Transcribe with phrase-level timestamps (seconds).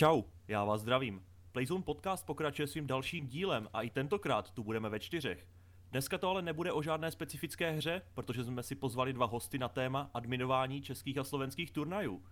[0.00, 1.22] Čau, já vás zdravím.
[1.52, 5.46] Playzone podcast pokračuje svým dalším dílem a i tentokrát tu budeme ve čtyřech.
[5.90, 9.68] Dneska to ale nebude o žádné specifické hře, protože jsme si pozvali dva hosty na
[9.68, 12.22] téma adminování českých a slovenských turnajů.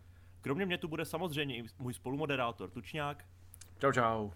[0.41, 3.24] Kromě mě tu bude samozřejmě i můj spolumoderátor Tučňák.
[3.80, 4.30] Čau, čau.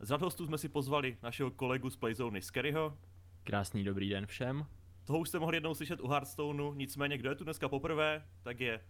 [0.00, 2.98] Z řad hostů jsme si pozvali našeho kolegu z Playzone Skerryho.
[3.44, 4.66] Krásný dobrý den všem.
[5.04, 8.60] Toho už jste mohli jednou slyšet u Hearthstoneu, nicméně kdo je tu dneska poprvé, tak
[8.60, 8.80] je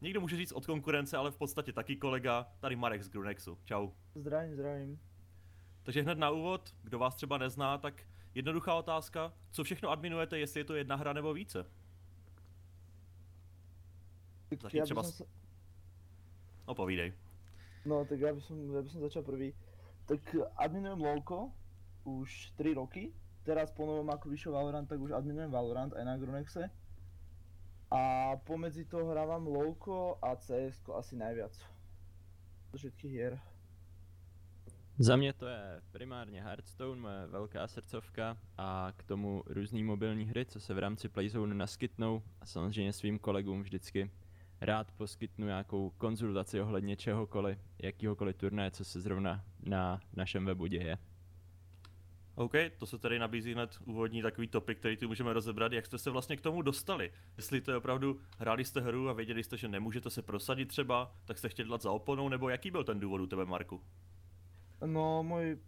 [0.00, 3.58] Někdo může říct od konkurence, ale v podstatě taky kolega, tady Marek z Grunexu.
[3.64, 3.90] Čau.
[4.14, 5.00] Zdravím, zdravím.
[5.82, 10.60] Takže hned na úvod, kdo vás třeba nezná, tak jednoduchá otázka, co všechno adminujete, jestli
[10.60, 11.66] je to jedna hra nebo více?
[14.48, 15.02] Tak Zatím já třeba...
[15.02, 15.24] sa...
[16.68, 17.12] No povídej.
[17.86, 19.54] No, tak ja by som, ja by som začal prvý.
[20.06, 20.20] Tak
[20.56, 21.50] adminujem LoLko
[22.04, 23.10] už 3 roky.
[23.42, 26.70] Teraz po novom ako vyšiel Valorant, tak už adminujem Valorant aj na Grunexe.
[27.90, 31.58] A pomedzi toho hrávam LoLko a CS asi najviac.
[32.72, 33.40] Do všetkých hier.
[34.98, 40.46] Za mě to je primárně Hearthstone, moje velká srdcovka a k tomu různý mobilní hry,
[40.46, 44.10] co se v rámci Playzone naskytnou a samozřejmě svým kolegům vždycky
[44.60, 50.98] rád poskytnu nějakou konzultaci ohledně čehokoliv, jakýhokoliv turnaje, co se zrovna na našem webu děje.
[52.40, 55.72] OK, to se tady nabízí hned úvodní takový topik, který tu můžeme rozebrat.
[55.72, 57.12] Jak jste se vlastně k tomu dostali?
[57.36, 61.12] Jestli to je opravdu, hráli jste hru a věděli jste, že nemůžete se prosadit třeba,
[61.24, 63.80] tak jste chtěli dát za oponou, nebo jaký byl ten důvod u tebe, Marku?
[64.80, 65.60] No, môj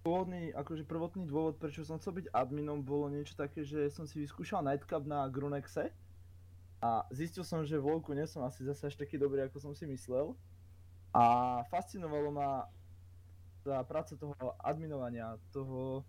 [0.00, 4.24] pôvodný, akože prvotný dôvod, prečo som chcel byť adminom, bolo niečo také, že som si
[4.24, 5.92] vyskúšal Nightcap na Grunexe
[6.80, 9.84] a zistil som, že v nie som asi zase až taký dobrý, ako som si
[9.84, 10.32] myslel.
[11.12, 12.64] A fascinovalo ma
[13.64, 16.04] tá práca toho adminovania, toho,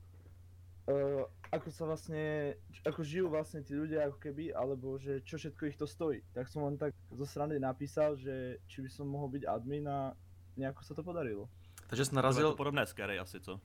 [0.87, 2.55] uh, ako sa vlastne,
[2.85, 6.21] ako žijú vlastne tí ľudia ako keby, alebo že čo všetko ich to stojí.
[6.33, 10.13] Tak som len tak zo strany napísal, že či by som mohol byť admin a
[10.57, 11.49] nejako sa to podarilo.
[11.87, 13.59] Takže jsi To narazil, to podobné Scary asi, co?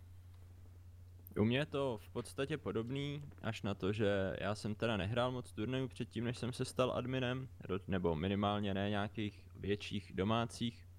[1.39, 5.31] U mě je to v podstatě podobný, až na to, že já jsem teda nehrál
[5.31, 7.49] moc turnajů předtím, než jsem se stal adminem,
[7.89, 10.90] nebo minimálně ne nějakých větších domácích,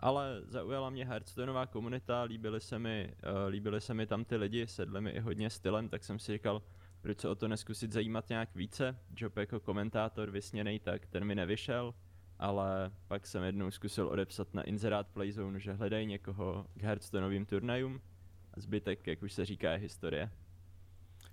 [0.00, 4.66] ale zaujala mě Hearthstoneová komunita, líbily se mi, uh, líbily se mi tam ty lidi,
[4.66, 6.62] sedli mi i hodně stylem, tak jsem si říkal,
[7.00, 8.98] proč se o to neskusit zajímat nějak více.
[9.16, 11.94] Job jako komentátor vysněnej, tak ten mi nevyšel,
[12.38, 18.00] ale pak jsem jednou zkusil odepsat na inzerát Playzone, že hledají někoho k Hearthstoneovým turnajům
[18.54, 20.30] a zbytek, jak už se říká, je historie.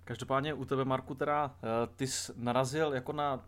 [0.04, 3.46] každopádně u tebe Marku teda, eh, ty jsi narazil jako na,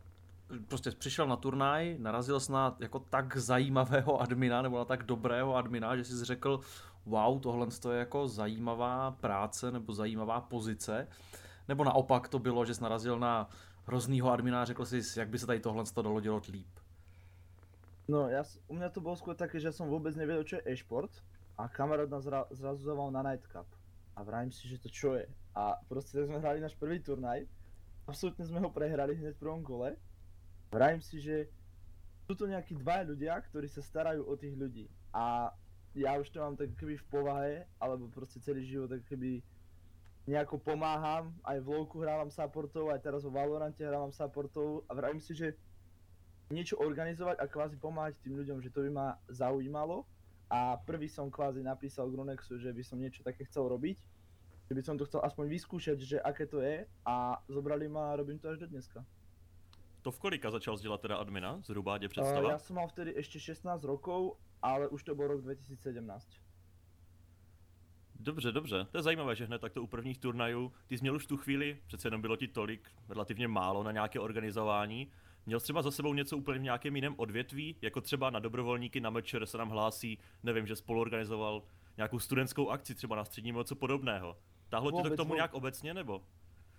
[0.67, 5.55] prostě přišel na turnaj, narazil jsi na jako tak zajímavého admina, nebo na tak dobrého
[5.55, 6.59] admina, že jsi řekl,
[7.05, 11.07] wow, tohle je jako zajímavá práce, nebo zajímavá pozice,
[11.67, 13.49] nebo naopak to bylo, že jsi narazil na
[13.85, 16.79] hroznýho admina a řekl jsi, jak by se tady tohle dalo dělat líp.
[18.09, 21.13] No, s- u mňa to bolo skôr také, že som vôbec nevedel, čo je e-šport
[21.61, 23.69] a kamarát nás zra, zrazu na Nightcap.
[24.17, 25.29] A vravím si, že to čo je.
[25.53, 27.45] A proste tak sme hrali náš prvý turnaj,
[28.09, 29.93] absolútne sme ho prehrali hneď v prvom kole.
[30.69, 31.49] Vravím si, že
[32.29, 34.85] sú to nejakí dva ľudia, ktorí sa starajú o tých ľudí.
[35.09, 35.49] A
[35.97, 39.41] ja už to mám tak keby v povahe, alebo proste celý život tak keby
[40.29, 45.17] nejako pomáham, aj v LoLku hrávam supportov, aj teraz vo Valorante hrávam supportov a vravím
[45.17, 45.57] si, že
[46.53, 50.05] niečo organizovať a kvázi pomáhať tým ľuďom, že to by ma zaujímalo.
[50.49, 53.97] A prvý som kvázi napísal Grunexu, že by som niečo také chcel robiť.
[54.69, 58.17] Že by som to chcel aspoň vyskúšať, že aké to je a zobrali ma a
[58.17, 59.01] robím to až do dneska.
[60.01, 61.61] To v kolika začal dělat teda admina?
[61.61, 62.49] Zhruba tě Uh, představa?
[62.51, 66.27] ja som mal vtedy ešte 16 rokov, ale už to bol rok 2017.
[68.19, 68.87] Dobře, dobře.
[68.91, 71.77] To je zajímavé, že hned takto u prvních turnajů, ty jsi měl už tu chvíli,
[71.87, 75.11] přece jenom bylo ti tolik, relativně málo na nějaké organizování.
[75.45, 78.99] Měl jsi třeba za sebou něco úplně v nějakém jiném odvětví, jako třeba na dobrovolníky
[78.99, 81.63] na Mečer se nám hlásí, nevím, že spoluorganizoval
[81.97, 84.37] nějakou studentskou akci třeba na středním nebo co podobného.
[84.69, 86.23] Táhlo tě to k tomu nějak obecně, nebo?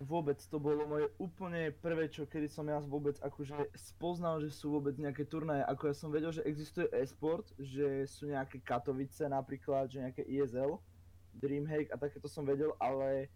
[0.00, 4.72] Vôbec to bolo moje úplne prvé, čo kedy som ja vôbec akože spoznal, že sú
[4.72, 5.61] vôbec nejaké turnaje.
[5.69, 10.81] Ako ja som vedel, že existuje e-sport, že sú nejaké Katovice napríklad, že nejaké ISL,
[11.37, 13.29] Dreamhack a takéto som vedel, ale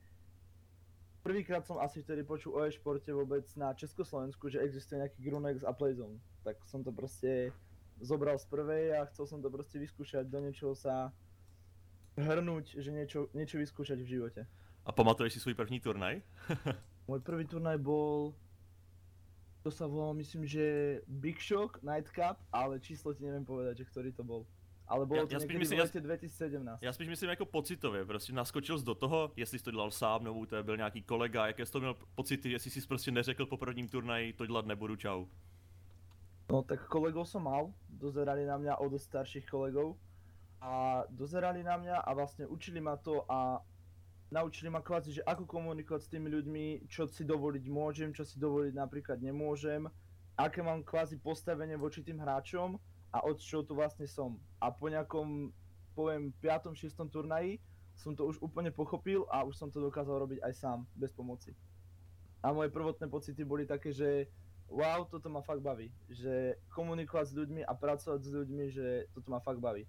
[1.20, 5.72] prvýkrát som asi vtedy počul o e-športe vôbec na Československu, že existuje nejaký Grunex a
[5.76, 6.16] Playzone.
[6.48, 7.52] Tak som to proste
[8.00, 11.12] zobral z prvej a chcel som to proste vyskúšať, do niečoho sa
[12.16, 14.48] hrnúť, že niečo, niečo vyskúšať v živote.
[14.86, 16.22] A pamatuješ si svůj první turnaj?
[17.08, 18.32] Môj prvý turnaj bol,
[19.60, 20.64] to sa volalo, myslím, že
[21.08, 24.48] Big Shock, Nightcap, ale číslo ti neviem povedať, že ktorý to bol.
[24.88, 26.80] Ale bolo Ja- to ja spíš myslím, v ja- lete 2017.
[26.84, 30.24] Já spíš myslím jako pocitově, prostě naskočil jsi do toho, jestli jsi to dělal sám,
[30.24, 33.56] nebo tebe byl nějaký kolega, jaké jsi to měl pocity, jestli jsi prostě neřekl po
[33.56, 35.24] prvním turnaji, to dělat nebudu, čau.
[36.52, 39.96] No tak kolegov som mal, dozerali na mňa o dosť starších kolegov
[40.60, 43.64] a dozerali na mňa a vlastne učili ma to a
[44.34, 48.42] naučili ma kvázi, že ako komunikovať s tými ľuďmi, čo si dovoliť môžem, čo si
[48.42, 49.86] dovoliť napríklad nemôžem,
[50.34, 52.74] aké mám kvázi postavenie voči tým hráčom
[53.14, 54.42] a od čo tu vlastne som.
[54.58, 55.54] A po nejakom,
[55.94, 56.74] poviem, 5.
[56.74, 56.90] 6.
[57.06, 57.62] turnaji
[57.94, 61.54] som to už úplne pochopil a už som to dokázal robiť aj sám, bez pomoci.
[62.42, 64.26] A moje prvotné pocity boli také, že
[64.66, 65.94] wow, toto ma fakt baví.
[66.10, 69.86] Že komunikovat s ľuďmi a pracovat s ľuďmi, že toto ma fakt baví.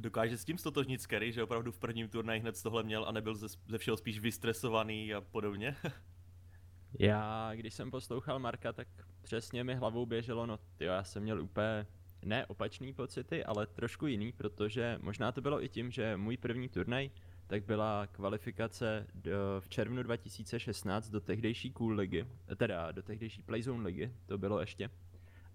[0.00, 3.34] Dokáže s tím stotožnit Scary, že opravdu v prvním turnaji hned tohle měl a nebyl
[3.34, 5.76] ze, ze všeho spíš vystresovaný a podobně?
[6.98, 8.88] Já, když jsem poslouchal Marka, tak
[9.22, 11.86] přesně mi hlavou běželo, no tyjo, já jsem měl úplně
[12.24, 16.68] ne opačný pocity, ale trošku jiný, protože možná to bylo i tím, že můj první
[16.68, 17.10] turnaj
[17.48, 23.84] tak byla kvalifikace do, v červnu 2016 do tehdejší Cool ligy, teda do tehdejší Playzone
[23.84, 24.90] ligy, to bylo ještě.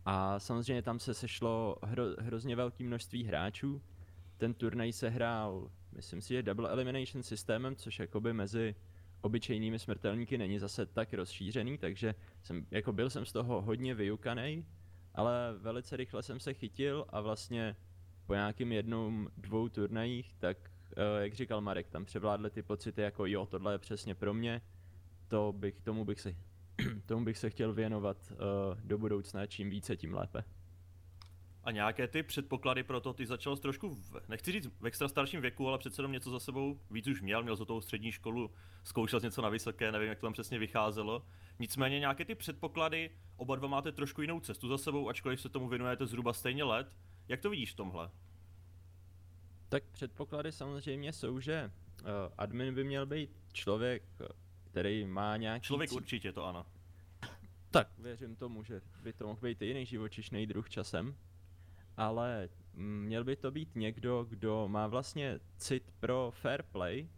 [0.06, 3.82] A samozřejmě tam se sešlo hro, hrozně velké množství hráčů.
[4.38, 8.76] Ten turnaj se hrál, myslím si, že double elimination systémem, což jakoby mezi
[9.22, 14.66] obyčejnými smrtelníky není zase tak rozšířený, takže jsem, jako byl jsem z toho hodně vyjukaný,
[15.16, 17.76] ale velice rychle jsem se chytil a vlastně
[18.26, 20.58] po nějakým jednom, dvou turnajích, tak
[20.98, 24.62] uh, jak říkal Marek, tam převládly ty pocity jako jo, tohle je přesně pro mě,
[25.28, 26.36] to bych, tomu bych se,
[27.06, 28.38] tomu bych se chtěl věnovat uh,
[28.82, 30.44] do budoucna, čím více, tím lépe.
[31.64, 35.42] A nějaké ty předpoklady pro to, ty začal trošku, v, nechci říct v extra starším
[35.42, 38.52] věku, ale přece jenom něco za sebou víc už měl, měl za tou střední školu,
[38.84, 41.26] zkoušel něco na vysoké, nevím, jak to tam přesně vycházelo.
[41.60, 45.70] Nicméně nějaké ty předpoklady, oba dva máte trošku jinou cestu za sebou, ačkoliv se tomu
[45.70, 46.96] věnujete zhruba stejně let.
[47.28, 48.12] Jak to vidíš v tomhle?
[49.70, 51.72] Tak předpoklady samozřejmě jsou, že
[52.02, 52.08] uh,
[52.38, 54.04] admin by měl být člověk,
[54.64, 55.66] který má nějaký...
[55.66, 55.98] Člověk cíl.
[55.98, 56.66] určitě, to ano.
[57.72, 61.16] Tak, věřím tomu, že by to mohl být i jiný živočišný druh časem,
[61.98, 67.10] ale měl by to být někdo, kdo má vlastně cit pro fair play,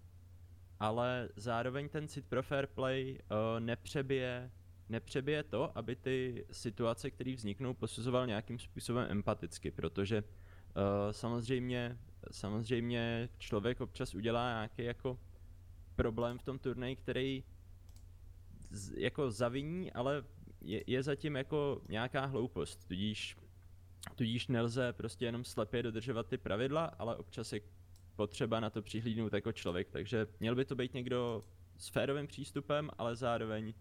[0.79, 4.51] ale zároveň ten cit pro fair play uh, nepřebije,
[4.89, 11.97] nepřebije to, aby ty situace, které vzniknou, posuzoval nějakým způsobem empaticky, protože uh, samozřejmě
[12.31, 15.19] samozřejmě člověk občas udělá nějaký jako
[15.95, 17.43] problém v tom turnaji, který
[18.69, 20.23] z, jako zaviní, ale
[20.61, 23.37] je, je zatím jako nějaká hloupost, tudíž,
[24.15, 27.61] tudíž nelze prostě jenom slepě dodržovat ty pravidla, ale občas je
[28.15, 31.43] potřeba na to přihlídnout jako člověk, takže měl by to být někdo
[31.77, 33.73] s férovým přístupem, ale zároveň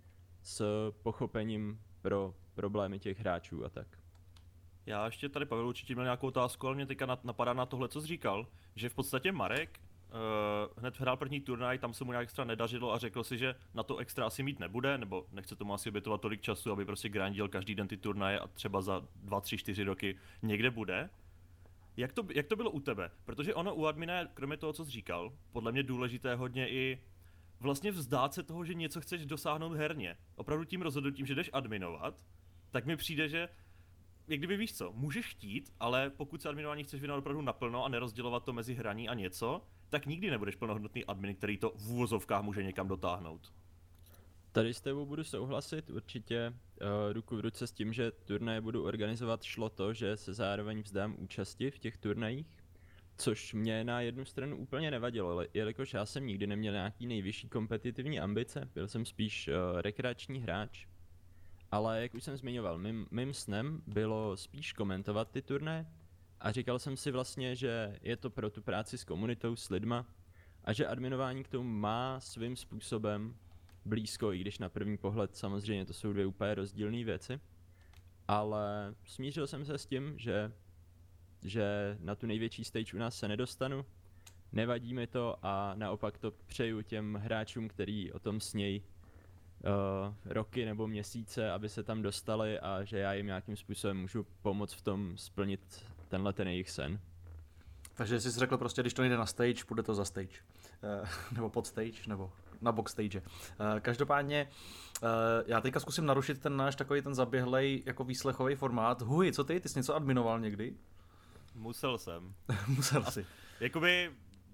[0.42, 3.98] s pochopením pro problémy těch hráčů a tak.
[4.86, 8.00] Já ještě tady Pavel určitě měl nějakou otázku, ale mě teďka napadá na tohle, co
[8.00, 8.46] jsi říkal,
[8.76, 9.80] že v podstatě Marek
[10.14, 13.54] uh, hned hrál první turnaj, tam se mu nějak extra nedařilo a řekl si, že
[13.74, 17.08] na to extra asi mít nebude, nebo nechce tomu asi obětovat tolik času, aby prostě
[17.08, 21.10] grandil každý den ty turnaje a třeba za 2, 3, 4 roky někde bude.
[21.96, 23.10] Jak to, jak to bylo u tebe?
[23.24, 27.02] Protože ono u admina, kromě toho, co jsi říkal, podle mě důležité hodně i
[27.60, 30.16] vlastně vzdát se toho, že něco chceš dosáhnout herně.
[30.36, 32.14] Opravdu tím rozhodnutím, že jdeš adminovat,
[32.70, 33.48] tak mi přijde, že
[34.28, 37.88] jak kdyby víš co, můžeš chtít, ale pokud se adminování chceš věnovat opravdu naplno a
[37.88, 39.62] nerozdělovat to mezi hraní a něco,
[39.94, 43.52] tak nikdy nebudeš plnohodnotný admin, který to v úvozovkách může někam dotáhnout.
[44.52, 48.84] Tady s tebou budu souhlasit, určitě uh, ruku v ruce s tím, že turnaje budu
[48.84, 52.46] organizovat, šlo to, že se zároveň vzdám účasti v těch turnajích,
[53.16, 57.48] což mě na jednu stranu úplně nevadilo, ale jelikož já jsem nikdy neměl nějaký nejvyšší
[57.48, 60.86] kompetitivní ambice, byl jsem spíš uh, rekreační hráč,
[61.70, 65.86] ale jak už jsem zmiňoval, mým, mým snem bylo spíš komentovat ty turné
[66.44, 70.06] a říkal jsem si vlastně, že je to pro tu práci s komunitou, s lidma
[70.64, 73.36] a že adminování k tomu má svým způsobem
[73.84, 77.40] blízko, i když na první pohled samozřejmě to jsou dvě úplně rozdílné věci.
[78.28, 80.52] Ale smířil jsem se s tím, že,
[81.42, 83.84] že na tu největší stage u nás se nedostanu,
[84.52, 90.64] nevadí mi to a naopak to přeju těm hráčům, který o tom snějí uh, roky
[90.64, 94.82] nebo měsíce, aby se tam dostali a že já jim nějakým způsobem můžu pomoct v
[94.82, 97.00] tom splnit tenhle ten jejich sen.
[97.94, 100.38] Takže jsi řekl prostě, když to nejde na stage, půjde to za stage.
[101.00, 103.20] Uh, nebo pod stage, nebo na box stage.
[103.20, 104.48] Uh, každopádně,
[105.02, 105.08] uh,
[105.46, 109.02] já teďka zkusím narušit ten náš takový ten zaběhlej jako výslechový formát.
[109.02, 109.60] Huj, co ty?
[109.60, 110.74] Ty jsi něco adminoval někdy?
[111.54, 112.34] Musel jsem.
[112.68, 113.26] Musel si.
[113.60, 114.12] Jakoby,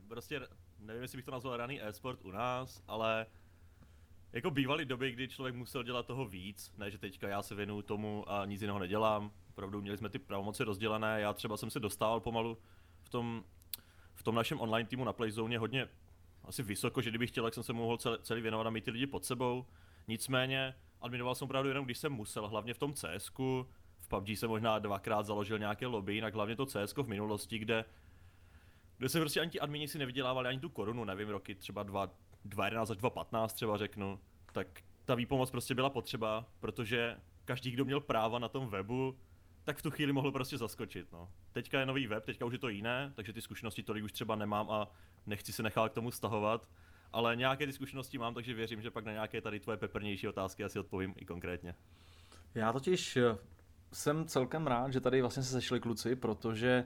[0.09, 0.41] prostě,
[0.79, 3.27] nevím, jestli bych to nazval raný e-sport u nás, ale
[4.33, 7.83] jako bývaly doby, kdy člověk musel dělat toho víc, ne že teďka já se věnuju
[7.83, 9.31] tomu a nic jiného nedělám.
[9.51, 12.59] Opravdu měli jsme ty pravomoci rozdělené, já třeba jsem se dostával pomalu
[13.03, 13.45] v tom,
[14.15, 15.89] v tom našem online týmu na Playzone hodně
[16.45, 18.91] asi vysoko, že kdybych chtěl, tak jsem se mohl celý, celý věnovat a mít ty
[18.91, 19.67] lidi pod sebou.
[20.09, 23.31] Nicméně adminoval jsem opravdu jenom, když jsem musel, hlavně v tom cs
[23.99, 27.85] v PUBG jsem možná dvakrát založil nějaké lobby, jinak hlavně to CS v minulosti, kde
[29.01, 32.91] kde se prostě ani ti admini si nevydělávali ani tu korunu, nevím, roky třeba 2011
[32.91, 34.21] až 2015 třeba řeknu,
[34.53, 39.19] tak ta výpomoc prostě byla potřeba, protože každý, kdo měl práva na tom webu,
[39.71, 41.13] tak v tu chvíli mohl prostě zaskočit.
[41.13, 41.29] No.
[41.53, 44.37] Teďka je nový web, teďka už je to jiné, takže ty zkušenosti tolik už třeba
[44.37, 44.91] nemám a
[45.27, 46.69] nechci se nechat k tomu stahovat,
[47.13, 50.65] ale nějaké ty zkušenosti mám, takže věřím, že pak na nějaké tady tvoje peprnější otázky
[50.65, 51.75] asi odpovím i konkrétně.
[52.55, 53.39] Já totiž eh,
[53.93, 56.85] jsem celkem rád, že tady vlastně se sešli kluci, protože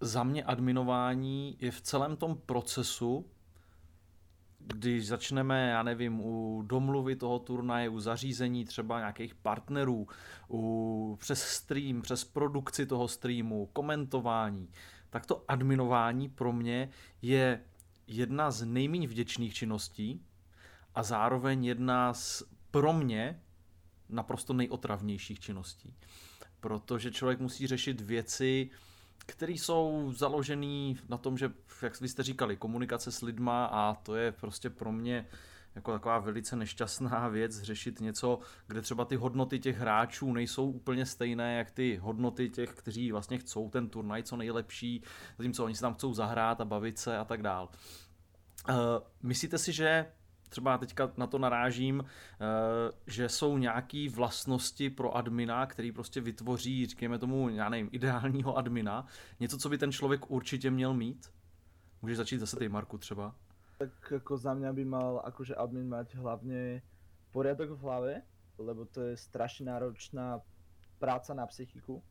[0.00, 3.30] za mě adminování je v celém tom procesu,
[4.66, 10.08] když začneme, já nevím, u domluvy toho turnaje, u zařízení třeba nějakých partnerů,
[10.50, 14.68] u, přes stream, přes produkci toho streamu, komentování,
[15.10, 16.88] tak to adminování pro mě
[17.22, 17.64] je
[18.06, 20.26] jedna z nejméně vděčných činností
[20.94, 23.40] a zároveň jedna z pro mě
[24.08, 25.94] naprosto nejotravnějších činností.
[26.60, 28.70] Protože člověk musí řešit věci,
[29.26, 31.52] které jsou založené na tom, že,
[31.82, 35.26] jak vy jste říkali, komunikace s lidma a to je prostě pro mě
[35.74, 41.06] jako taková velice nešťastná věc řešit něco, kde třeba ty hodnoty těch hráčů nejsou úplně
[41.06, 45.02] stejné, jak ty hodnoty těch, kteří vlastně chcou ten turnaj co nejlepší,
[45.38, 47.68] zatímco oni se tam chcou zahrát a bavit se a tak dál.
[48.68, 48.74] Uh,
[49.22, 50.06] myslíte si, že
[50.48, 52.44] třeba teďka na to narážím, eh,
[53.06, 59.06] že jsou nějaké vlastnosti pro admina, který prostě vytvoří, říkáme tomu, já nevím, ideálního admina,
[59.40, 61.32] něco, co by ten člověk určitě měl mít?
[62.02, 63.34] Můžeš začít zase ty, Marku, třeba?
[63.78, 66.82] Tak jako za mě by mal akože admin mať hlavně
[67.30, 68.22] poriadok v hlave,
[68.58, 70.40] lebo to je strašně náročná
[70.98, 72.02] práca na psychiku.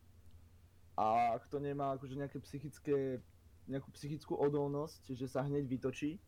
[0.96, 3.18] A ak to nemá akože nejaké psychické,
[3.66, 6.22] nejakú psychickú odolnosť, že sa hneď vytočí,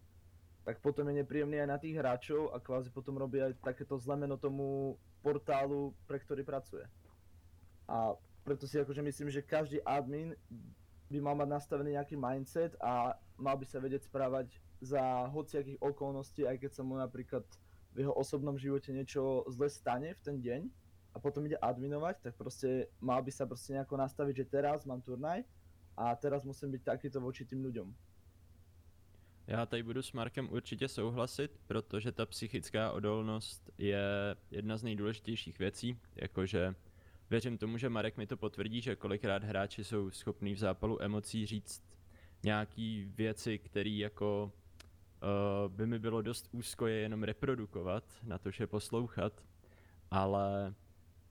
[0.67, 4.35] tak potom je nepríjemný aj na tých hráčov a kvázi potom robí aj takéto zlemeno
[4.35, 6.83] tomu portálu, pre ktorý pracuje.
[7.87, 10.35] A preto si akože myslím, že každý admin
[11.07, 16.43] by mal mať nastavený nejaký mindset a mal by sa vedieť správať za hociakých okolností,
[16.43, 17.47] aj keď sa mu napríklad
[17.95, 20.67] v jeho osobnom živote niečo zle stane v ten deň
[21.15, 24.99] a potom ide adminovať, tak proste mal by sa proste nejako nastaviť, že teraz mám
[24.99, 25.47] turnaj
[25.95, 27.89] a teraz musím byť takýto voči tým ľuďom.
[29.47, 34.03] Já tady budu s Markem určitě souhlasit, protože ta psychická odolnost je
[34.51, 36.75] jedna z nejdůležitějších věcí, jakože
[37.31, 41.47] věřím tomu, že Marek mi to potvrdí, že kolikrát hráči jsou schopní v zápalu emocí
[41.47, 41.99] říct
[42.43, 44.53] nějaký věci, které jako
[45.23, 49.45] uh, by mi bylo dost úzko je jenom reprodukovat, na to, že poslouchat,
[50.11, 50.75] ale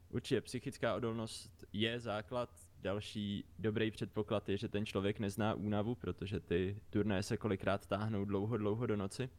[0.10, 6.40] určitě psychická odolnost je základ Další dobrý předpoklad je, že ten člověk nezná únavu, protože
[6.40, 9.30] ty turnaje se kolikrát táhnou dlouho, dlouho do noci.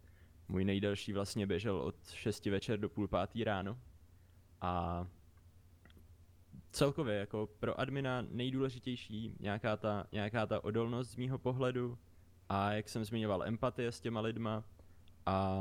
[0.48, 3.78] Můj nejdelší vlastně běžel od 6 večer do půl pátý ráno.
[4.60, 5.06] A
[6.70, 11.98] celkově jako pro admina nejdůležitější nějaká ta, nějaká ta odolnost z mýho pohledu
[12.48, 14.64] a jak jsem zmiňoval empatie s těma lidma
[15.26, 15.58] a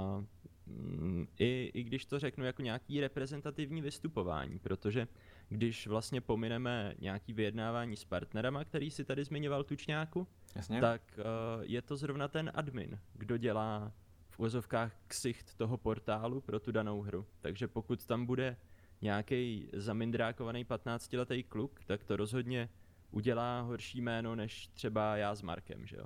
[0.66, 5.08] mm, i, i když to řeknu jako nějaký reprezentativní vystupování, protože
[5.50, 10.82] když vlastně pomineme nějaký vyjednávání s partnerama, který si tady zmiňoval Tučňáku, Jasně.
[10.82, 13.92] tak uh, je to zrovna ten admin, kdo dělá
[14.30, 17.26] v úzovkách ksicht toho portálu pro tu danou hru.
[17.42, 18.58] Takže pokud tam bude
[19.02, 22.70] nějaký zamindrákovaný 15-letý kluk, tak to rozhodně
[23.12, 26.06] udělá horší jméno než třeba já s Markem, že jo?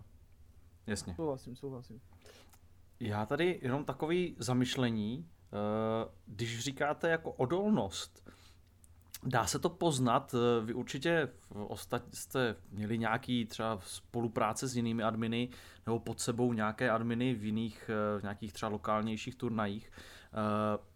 [0.87, 1.15] Jasně.
[1.15, 2.01] Souhlasím, souhlasím.
[2.99, 8.29] Já tady jenom takový zamyšlení, eh, když říkáte jako odolnost,
[9.23, 11.29] Dá se to poznat, eh, vy určitě
[12.13, 15.49] jste měli nějaký třeba spolupráce s jinými adminy
[15.85, 19.91] nebo pod sebou nějaké adminy v jiných, eh, v nějakých třeba lokálnějších turnajích.
[19.93, 20.89] Eh,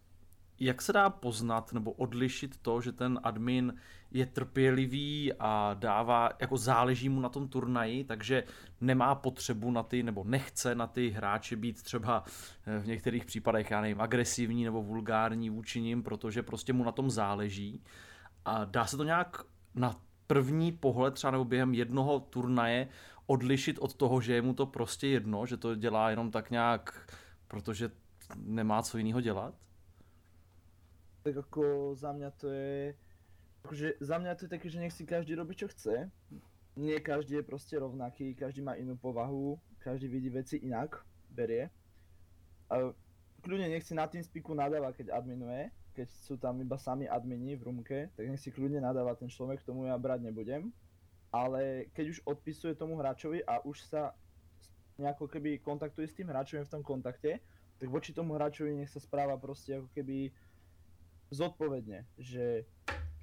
[0.60, 3.74] jak se dá poznat nebo odlišit to, že ten admin
[4.10, 8.44] je trpělivý a dává, jako záleží mu na tom turnaji, takže
[8.80, 12.24] nemá potřebu na ty, nebo nechce na ty hráče být třeba
[12.80, 17.10] v některých případech, já nevím, agresivní nebo vulgární vůči nim, protože prostě mu na tom
[17.10, 17.82] záleží.
[18.44, 19.42] A dá se to nějak
[19.74, 22.88] na první pohled třeba nebo během jednoho turnaje
[23.26, 27.10] odlišit od toho, že je mu to prostě jedno, že to dělá jenom tak nějak,
[27.48, 27.90] protože
[28.36, 29.54] nemá co jiného dělat?
[31.22, 32.94] Tak jako za mě to je,
[33.64, 36.10] akože za mě to je taky, že nech si každý robí, čo chce.
[36.76, 41.70] Nie každý je prostě rovnaký, každý má inú povahu, každý vidí veci inak, berie.
[42.70, 42.90] A
[43.46, 47.54] kľudne nech si na tým spiku nadáva, keď adminuje, keď sú tam iba sami admini
[47.54, 50.74] v rumke, tak nech si kľudne nadáva ten človek, tomu ja brať nebudem.
[51.30, 54.14] Ale keď už odpisuje tomu hráčovi a už sa
[54.98, 57.42] nejako keby kontaktuje s tým hráčom v tom kontakte,
[57.78, 60.30] tak voči tomu hráčovi nech sa správa proste ako keby
[61.34, 62.66] zodpovedne, že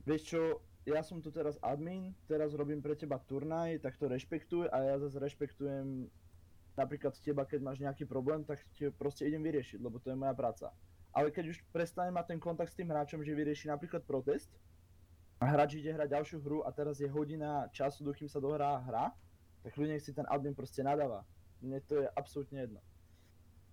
[0.03, 0.41] vieš čo,
[0.83, 4.95] ja som tu teraz admin, teraz robím pre teba turnaj, tak to rešpektuj a ja
[4.99, 6.11] zase rešpektujem
[6.75, 10.35] napríklad teba, keď máš nejaký problém, tak ti proste idem vyriešiť, lebo to je moja
[10.35, 10.75] práca.
[11.11, 14.51] Ale keď už prestane mať ten kontakt s tým hráčom, že vyrieši napríklad protest,
[15.41, 19.09] a hráč ide hrať ďalšiu hru a teraz je hodina času, dokým sa dohrá hra,
[19.65, 21.25] tak ľudia si ten admin proste nadáva.
[21.65, 22.81] Mne to je absolútne jedno.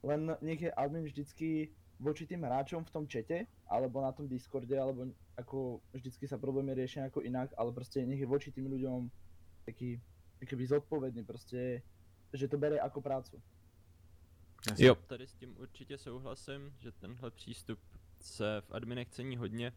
[0.00, 1.68] Len nech je admin vždycky
[2.00, 6.72] voči tým hráčom v tom čete, alebo na tom Discorde, alebo ako vždycky sa problémy
[6.72, 9.10] riešia ako inak, ale proste nech je voči tým ľuďom
[9.68, 10.00] taký,
[10.40, 11.84] keby zodpovedný, proste,
[12.32, 13.36] že to bere ako prácu.
[14.78, 17.78] Jo, tady s tím určitě souhlasím, že tenhle přístup
[18.20, 19.72] se v adminech cení hodně.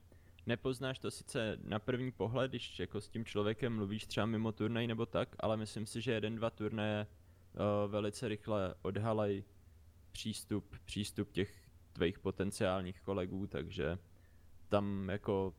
[0.45, 4.87] Nepoznáš to sice na první pohled, když jako s tím člověkem mluvíš třeba mimo turnaj
[4.87, 9.43] nebo tak, ale myslím si, že jeden, dva turnaje uh, velice rychle odhalej
[10.11, 13.97] přístup, přístup těch tvých potenciálních kolegů, takže
[14.69, 15.53] tam jako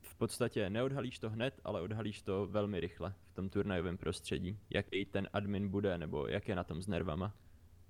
[0.00, 5.04] v podstatě neodhalíš to hned, ale odhalíš to velmi rychle v tom turnajovém prostředí, jaký
[5.04, 7.34] ten admin bude nebo jak je na tom s nervama.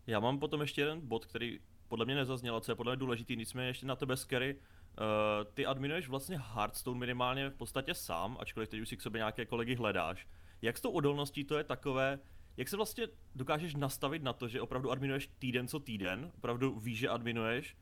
[0.06, 3.36] Já mám potom ještě jeden bod, který podle mě nezazněl, co je podle mě důležitý,
[3.36, 4.54] nicméně ještě na tebe, Scary.
[4.54, 9.18] Uh, ty adminuješ vlastně Hearthstone minimálně v podstatě sám, ačkoliv teď už si k sobě
[9.18, 10.28] nějaké kolegy hledáš.
[10.62, 12.18] Jak s tou odolností to je takové,
[12.56, 16.98] jak se vlastně dokážeš nastavit na to, že opravdu adminuješ týden co týden, opravdu víš,
[16.98, 17.76] že adminuješ,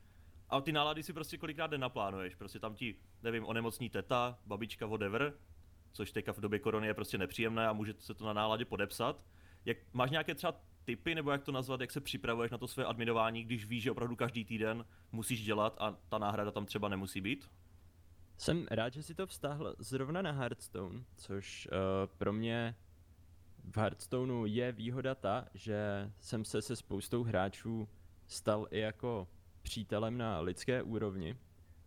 [0.49, 5.35] a ty nálady si prostě kolikrát nenaplánuješ, prostě tam ti, nevím, onemocní teta, babička, whatever,
[5.93, 9.25] což teďka v době korony je prostě nepříjemné a může se to na náladě podepsat.
[9.65, 12.85] Jak, máš nějaké třeba typy, nebo jak to nazvat, jak se připravuješ na to své
[12.85, 17.21] adminování, když víš, že opravdu každý týden musíš dělat a ta náhrada tam třeba nemusí
[17.21, 17.51] být?
[18.37, 22.75] Jsem rád, že si to vztahl zrovna na Hearthstone, což uh, pro mě
[23.65, 27.89] v Hearthstoneu je výhoda ta, že jsem se se spoustou hráčů
[28.27, 29.29] stal i jako
[29.63, 31.37] přítelem na lidské úrovni,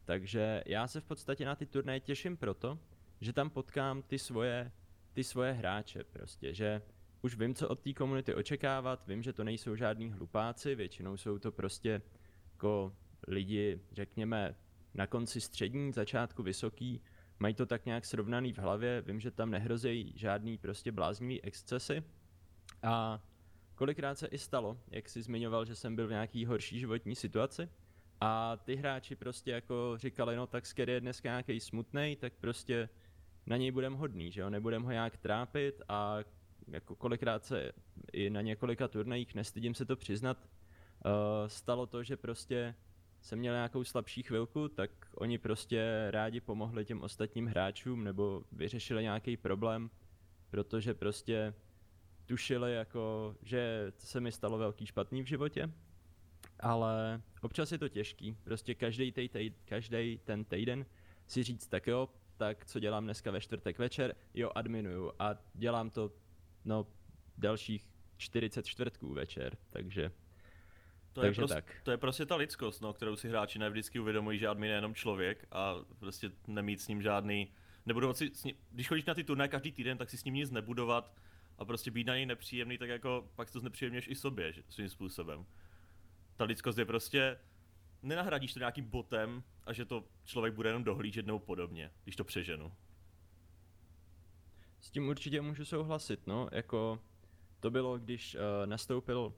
[0.06, 2.80] takže já se v podstatě na ty turnaje těším proto,
[3.22, 4.72] že tam potkám ty svoje,
[5.14, 6.82] ty svoje hráče prostě, že
[7.22, 11.40] už vím, co od té komunity očekávat, vím, že to nejsou žádní hlupáci, většinou jsou
[11.40, 12.02] to prostě
[12.54, 12.94] jako
[13.28, 14.56] lidi, řekněme,
[14.94, 17.02] na konci střední, začátku vysoký,
[17.40, 22.04] mají to tak nějak srovnaný v hlavě, vím, že tam nehrozí žádný prostě bláznivý excesy.
[22.84, 23.24] A
[23.76, 27.70] kolikrát se i stalo, jak si zmiňoval, že jsem byl v nějaký horší životní situaci
[28.22, 32.90] a ty hráči prostě jako říkali, no tak Scary je dneska nějaký smutný, tak prostě
[33.46, 36.18] na něj budem hodný, že jo, nebudem ho nějak trápit a
[36.68, 37.72] jako kolikrát se
[38.14, 40.38] i na několika turnajích, nestydím se to přiznat,
[41.06, 41.12] uh,
[41.48, 42.76] stalo to, že prostě
[43.22, 49.04] jsem měl nějakou slabší chvilku, tak oni prostě rádi pomohli těm ostatním hráčům nebo vyřešili
[49.04, 49.90] nějaký problém,
[50.50, 51.54] protože prostě
[52.26, 55.72] tušili jako, že se mi stalo velký špatný v životě,
[56.60, 60.86] ale občas je to těžký, prostě každý, tej, ten týden
[61.28, 65.12] si říct tak jo, tak co dělám dneska ve čtvrtek večer, jo adminuju.
[65.20, 66.12] A dělám to
[66.66, 66.88] no
[67.38, 70.12] dalších 40 čtvrtků večer, takže
[71.14, 71.82] to takže je, prostě, tak.
[71.84, 74.96] to je prostě ta lidskost, no, kterou si hráči nevždycky uvědomují, že admin je jenom
[74.96, 77.52] člověk a prostě nemít s ním žádný,
[77.86, 80.34] nebudovat si, s ním, když chodíš na ty turné každý týden, tak si s ním
[80.34, 81.16] nic nebudovat
[81.58, 84.90] a prostě být na něj nepříjemný, tak jako pak to znepříjemněš i sobě, že, svým
[84.90, 85.46] způsobem.
[86.36, 87.40] Ta lidskost je prostě,
[88.02, 92.24] nenahradíš to nějakým botem a že to člověk bude jenom dohlížet nebo podobně, když to
[92.24, 92.72] přeženu.
[94.86, 97.00] S tím určitě můžu souhlasit, no, jako
[97.60, 99.34] to bylo, když uh, nastoupil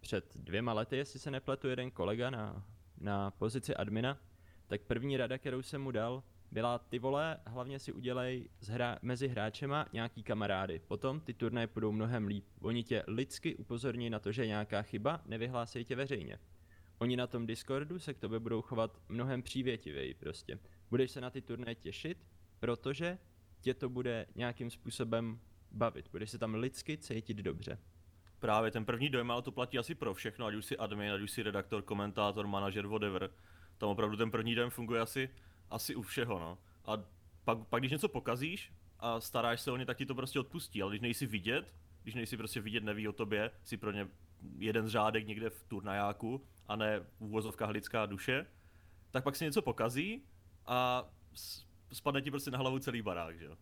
[0.00, 2.66] před dvěma lety, jestli se nepletu, jeden kolega na,
[2.98, 4.18] na pozici admina,
[4.66, 8.98] tak první rada, kterou jsem mu dal, byla ty vole, hlavně si udělej z hra,
[9.02, 10.80] mezi hráčema nějaký kamarády.
[10.88, 12.44] Potom ty turnaje půjdou mnohem líp.
[12.60, 16.38] Oni tě lidsky upozorní na to, že je nějaká chyba, nevyhlásej tě veřejně.
[16.98, 20.58] Oni na tom Discordu se k tobě budou chovat mnohem přívětivěji prostě.
[20.90, 22.26] Budeš se na ty turnaje těšit,
[22.58, 23.18] protože
[23.60, 26.08] tě to bude nějakým způsobem bavit.
[26.10, 27.78] Budeš se tam lidsky cítit dobře.
[28.38, 31.20] Právě ten první dojem, ale to platí asi pro všechno, ať už si admin, ať
[31.20, 33.30] už si redaktor, komentátor, manažer, whatever.
[33.78, 35.30] Tam opravdu ten první dojem funguje asi,
[35.70, 36.58] asi u všeho, no.
[36.84, 36.92] A
[37.44, 40.82] pak, pak když něco pokazíš a staráš se o ně, tak ti to prostě odpustí,
[40.82, 44.08] ale když nejsi vidět, když nejsi prostě vidět, neví o tobě, si pro ně
[44.58, 48.46] jeden řádek někde v turnajáku a ne v úvozovkách lidská duše,
[49.10, 50.24] tak pak si něco pokazí
[50.66, 51.08] a
[51.92, 53.56] spadne ti prostě na hlavu celý barák, že jo.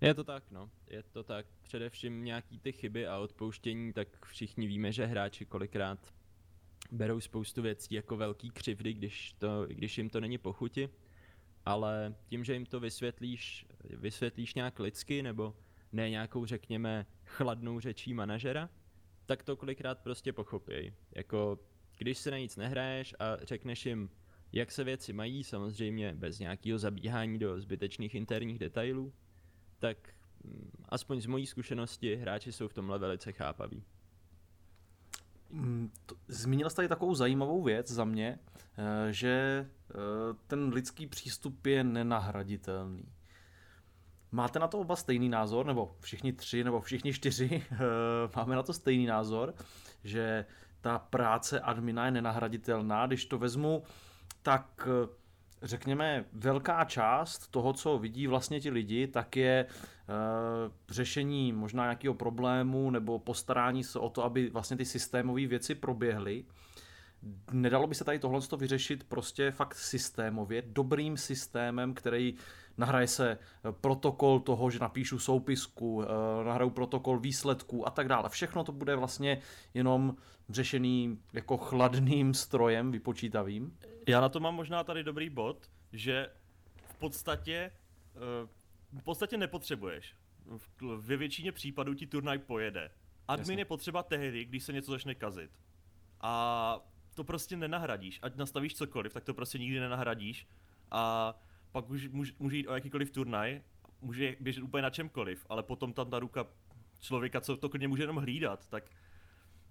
[0.00, 0.70] Je to tak, no.
[0.86, 1.46] Je to tak.
[1.62, 6.14] Především nějaký ty chyby a odpouštění, tak všichni víme, že hráči kolikrát
[6.90, 10.88] berou spoustu věcí jako velký křivdy, když, to, když jim to není pochuti,
[11.64, 15.56] ale tím, že jim to vysvětlíš, vysvětlíš nějak lidsky, nebo
[15.92, 18.70] ne nějakou, řekněme, chladnou řečí manažera,
[19.26, 20.92] tak to kolikrát prostě pochopí.
[21.14, 21.58] Jako,
[21.98, 24.10] když se na nic nehraješ a řekneš jim,
[24.52, 29.12] jak se věci mají, samozřejmě bez nějakého zabíhání do zbytečných interních detailů,
[29.78, 29.96] tak
[30.44, 33.84] mm, aspoň z mojí zkušenosti hráči jsou v tomhle velice chápaví.
[35.50, 35.90] Mm,
[36.28, 38.38] zmínil jste tady takovou zajímavou věc za mě,
[38.78, 39.94] eh, že eh,
[40.46, 43.04] ten lidský přístup je nenahraditelný.
[44.32, 47.76] Máte na to oba stejný názor, nebo všichni tři, nebo všichni čtyři eh,
[48.36, 49.54] máme na to stejný názor,
[50.04, 50.46] že
[50.80, 53.06] ta práce admina je nenahraditelná.
[53.06, 53.82] Když to vezmu,
[54.42, 54.88] tak
[55.62, 62.14] řekněme, velká část toho, co vidí vlastně ti lidi, tak je uh, řešení možná nějakého
[62.14, 66.44] problému nebo postarání se o to, aby vlastně ty systémové věci proběhly.
[67.52, 72.34] Nedalo by se tady tohle vyřešit prostě fakt systémově, dobrým systémem, který
[72.78, 73.38] nahraje se
[73.70, 76.06] protokol toho, že napíšu soupisku, eh,
[76.44, 78.28] nahraju protokol výsledků a tak dále.
[78.28, 79.38] Všechno to bude vlastně
[79.74, 80.16] jenom
[80.48, 83.76] řešený jako chladným strojem vypočítavým.
[84.08, 86.30] Já na to mám možná tady dobrý bod, že
[86.84, 87.72] v podstatě
[88.14, 88.48] eh,
[88.92, 90.14] v podstatě nepotřebuješ.
[90.96, 92.90] Ve většině případů ti turnaj pojede.
[93.28, 93.60] Admin Jasně.
[93.60, 95.50] je potřeba tehdy, když se něco začne kazit.
[96.20, 96.80] A
[97.14, 98.18] to prostě nenahradíš.
[98.22, 100.46] Ať nastavíš cokoliv, tak to prostě nikdy nenahradíš.
[100.90, 101.34] A
[101.72, 103.62] pak už může, může jít o jakýkoliv turnaj,
[104.00, 106.46] může běžet úplně na čemkoliv, ale potom tam ta ruka
[107.00, 108.90] člověka, co to klidně může jenom hlídat, tak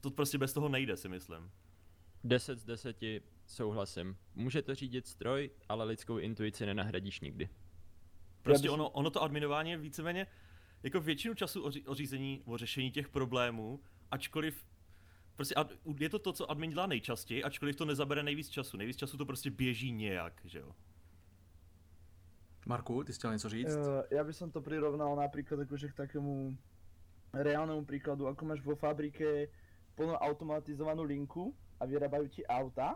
[0.01, 1.51] to prostě bez toho nejde, si myslím.
[2.23, 2.97] 10 z 10
[3.45, 4.17] souhlasím.
[4.35, 7.49] Může to řídit stroj, ale lidskou intuici nenahradíš nikdy.
[8.41, 10.27] Prostě ono, ono to adminování je víceméně
[10.83, 13.79] jako většinu času o, o řízení, o řešení těch problémů,
[14.11, 14.65] ačkoliv
[15.35, 18.77] prostě ad, je to to, co admin dělá nejčastěji, ačkoliv to nezabere nejvíc času.
[18.77, 20.75] Nejvíc času to prostě běží nějak, že jo.
[22.65, 23.75] Marku, ty jsi chtěl něco říct?
[23.75, 26.57] Uh, já bych to prirovnal například jakože k takému
[27.33, 29.47] reálnemu príkladu, ako máš vo fabrike
[29.95, 32.93] plno automatizovanú linku a vyrábajú ti auta,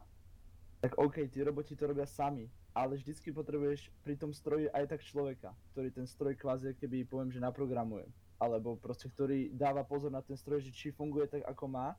[0.78, 2.46] tak OK, tí roboti to robia sami,
[2.78, 7.34] ale vždycky potrebuješ pri tom stroji aj tak človeka, ktorý ten stroj kvázi keby poviem,
[7.34, 8.06] že naprogramuje.
[8.38, 11.98] Alebo proste, ktorý dáva pozor na ten stroj, že či funguje tak, ako má.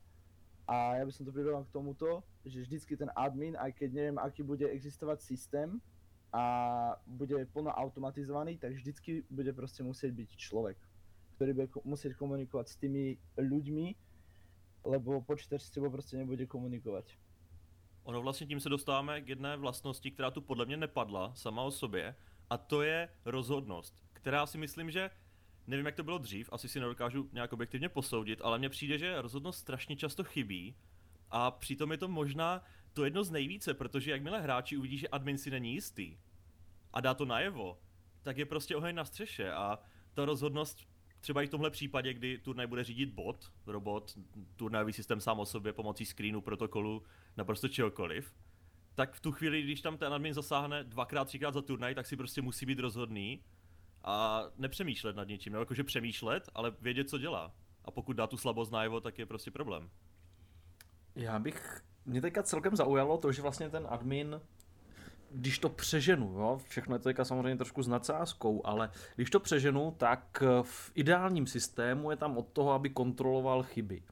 [0.63, 4.17] A ja by som to prirovnal k tomuto, že vždycky ten admin, aj keď neviem,
[4.21, 5.81] aký bude existovať systém
[6.31, 6.43] a
[7.07, 10.77] bude plno automatizovaný, tak vždycky bude proste musieť byť človek,
[11.35, 14.06] ktorý bude musieť komunikovať s tými ľuďmi,
[14.83, 17.05] lebo počítač s tebou prostě nebude komunikovat.
[18.03, 21.71] Ono vlastně tím se dostáváme k jedné vlastnosti, která tu podle mě nepadla sama o
[21.71, 22.15] sobě,
[22.49, 25.09] a to je rozhodnost, která si myslím, že
[25.67, 29.21] nevím, jak to bylo dřív, asi si nedokážu nějak objektivně posoudit, ale mně přijde, že
[29.21, 30.75] rozhodnost strašně často chybí
[31.31, 32.63] a přitom je to možná
[32.93, 36.17] to jedno z nejvíce, protože jakmile hráči uvidí, že admin si není jistý
[36.93, 37.81] a dá to najevo,
[38.23, 39.79] tak je prostě oheň na střeše a
[40.13, 40.87] ta rozhodnost
[41.21, 44.17] třeba i v tomhle případě, kdy turnaj bude řídit bot, robot,
[44.55, 47.03] turnajový systém sám o sobě pomocí screenu, protokolu,
[47.37, 48.33] naprosto čehokoliv,
[48.95, 52.17] tak v tu chvíli, když tam ten admin zasáhne dvakrát, třikrát za turnaj, tak si
[52.17, 53.43] prostě musí být rozhodný
[54.03, 57.55] a nepřemýšlet nad něčím, nebo jakože přemýšlet, ale vědět, co dělá.
[57.85, 59.89] A pokud dá tu slabost najevo, tak je prostě problém.
[61.15, 64.41] Já bych, mě teďka celkem zaujalo to, že vlastně ten admin
[65.31, 69.93] když to přeženu, jo, všechno je teďka samozřejmě trošku s nadsázkou, ale když to přeženu,
[69.97, 74.03] tak v ideálním systému je tam od toho, aby kontroloval chyby.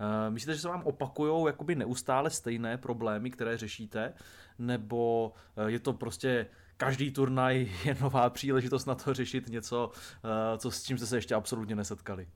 [0.00, 4.14] Eh, myslíte, že se vám opakují jakoby neustále stejné problémy, které řešíte,
[4.58, 9.90] nebo eh, je to prostě každý turnaj je nová příležitost na to řešit něco,
[10.24, 12.28] eh, co s čím jste se ještě absolutně nesetkali?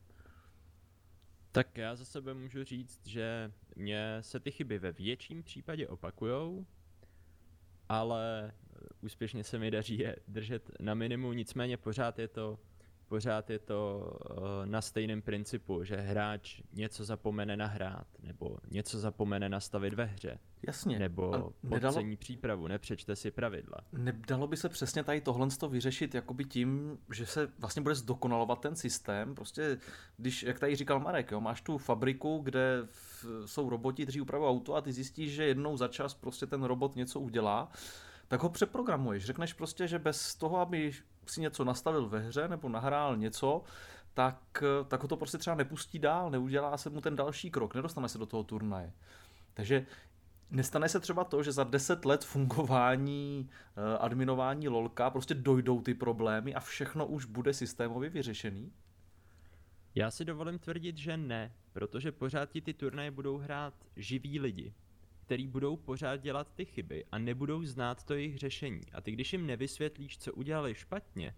[1.52, 6.66] Tak já za sebe můžu říct, že mě se ty chyby ve větším případě opakujou,
[7.92, 8.52] ale
[9.00, 12.58] úspěšně se mi daří je držet na minimu, nicméně pořád je to
[13.12, 19.48] pořád je to uh, na stejném principu, že hráč něco zapomene nahrát, nebo něco zapomene
[19.48, 20.38] nastavit ve hře.
[20.66, 20.98] Jasně.
[20.98, 21.94] Nebo nedalo...
[21.94, 23.76] podcení přípravu, nepřečte si pravidla.
[23.92, 28.76] Nedalo by se přesně tady tohle vyřešit jakoby tím, že se vlastně bude zdokonalovat ten
[28.76, 29.34] systém.
[29.34, 29.78] Prostě,
[30.16, 34.50] když, jak tady říkal Marek, jo, máš tu fabriku, kde v, jsou roboti, kteří upravují
[34.50, 37.72] auto a ty zjistíš, že jednou za čas prostě ten robot něco udělá
[38.32, 39.24] tak ho přeprogramuješ.
[39.24, 40.92] Řekneš prostě, že bez toho, aby
[41.26, 43.62] si něco nastavil ve hře nebo nahrál něco,
[44.14, 48.08] tak, tak ho to prostě třeba nepustí dál, neudělá se mu ten další krok, nedostane
[48.08, 48.92] se do toho turnaje.
[49.54, 49.86] Takže
[50.50, 55.94] nestane se třeba to, že za 10 let fungování, eh, adminování LOLka prostě dojdou ty
[55.94, 58.72] problémy a všechno už bude systémově vyřešený?
[59.94, 64.74] Já si dovolím tvrdit, že ne, protože pořád ti ty turnaje budou hrát živí lidi
[65.22, 68.80] který budou pořád dělat ty chyby a nebudou znát to jejich řešení.
[68.92, 71.34] A ty když jim nevysvětlíš, co udělali špatně,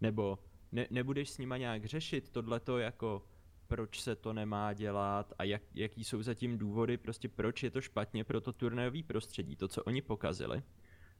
[0.00, 0.38] nebo
[0.72, 3.22] ne, nebudeš s nima nějak řešit tohleto jako
[3.66, 7.80] proč se to nemá dělat a jak, jaký jsou zatím důvody, prostě proč je to
[7.80, 10.62] špatně pro to turnajový prostředí, to, co oni pokazili,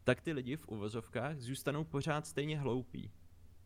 [0.05, 3.11] tak ty lidi v uvozovkách zůstanou pořád stejně hloupí.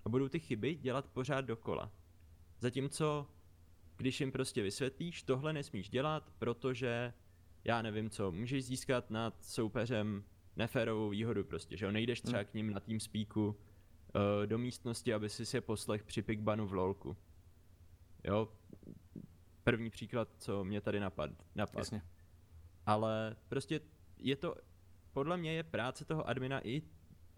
[0.05, 1.92] A budou ty chyby dělat pořád dokola.
[2.61, 3.26] Zatímco,
[3.96, 7.12] když jim prostě vysvětlíš, tohle nesmíš dělat, protože,
[7.64, 10.25] já nevím co, můžeš získat nad soupeřem
[10.57, 15.14] neférovou výhodu prostě, že jo, nejdeš třeba k ním na tým speaku uh, do místnosti,
[15.14, 17.16] aby si se poslech při pickbanu v lolku.
[18.25, 18.49] Jo,
[19.64, 21.79] první příklad, co mě tady napad, napad.
[21.79, 22.03] Jasně.
[22.87, 23.81] Ale prostě
[24.18, 24.55] je to,
[25.12, 26.83] podle mě je práce toho admina i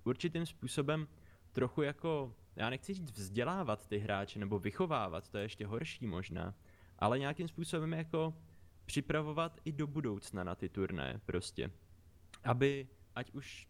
[0.05, 1.09] určitým způsobem
[1.53, 6.55] trochu jako, já nechci říct vzdělávat ty hráče nebo vychovávat, to je ještě horší možná,
[6.99, 8.35] ale nějakým způsobem jako
[8.87, 11.71] připravovat i do budoucna na ty turné prostě.
[12.45, 13.69] Aby ať už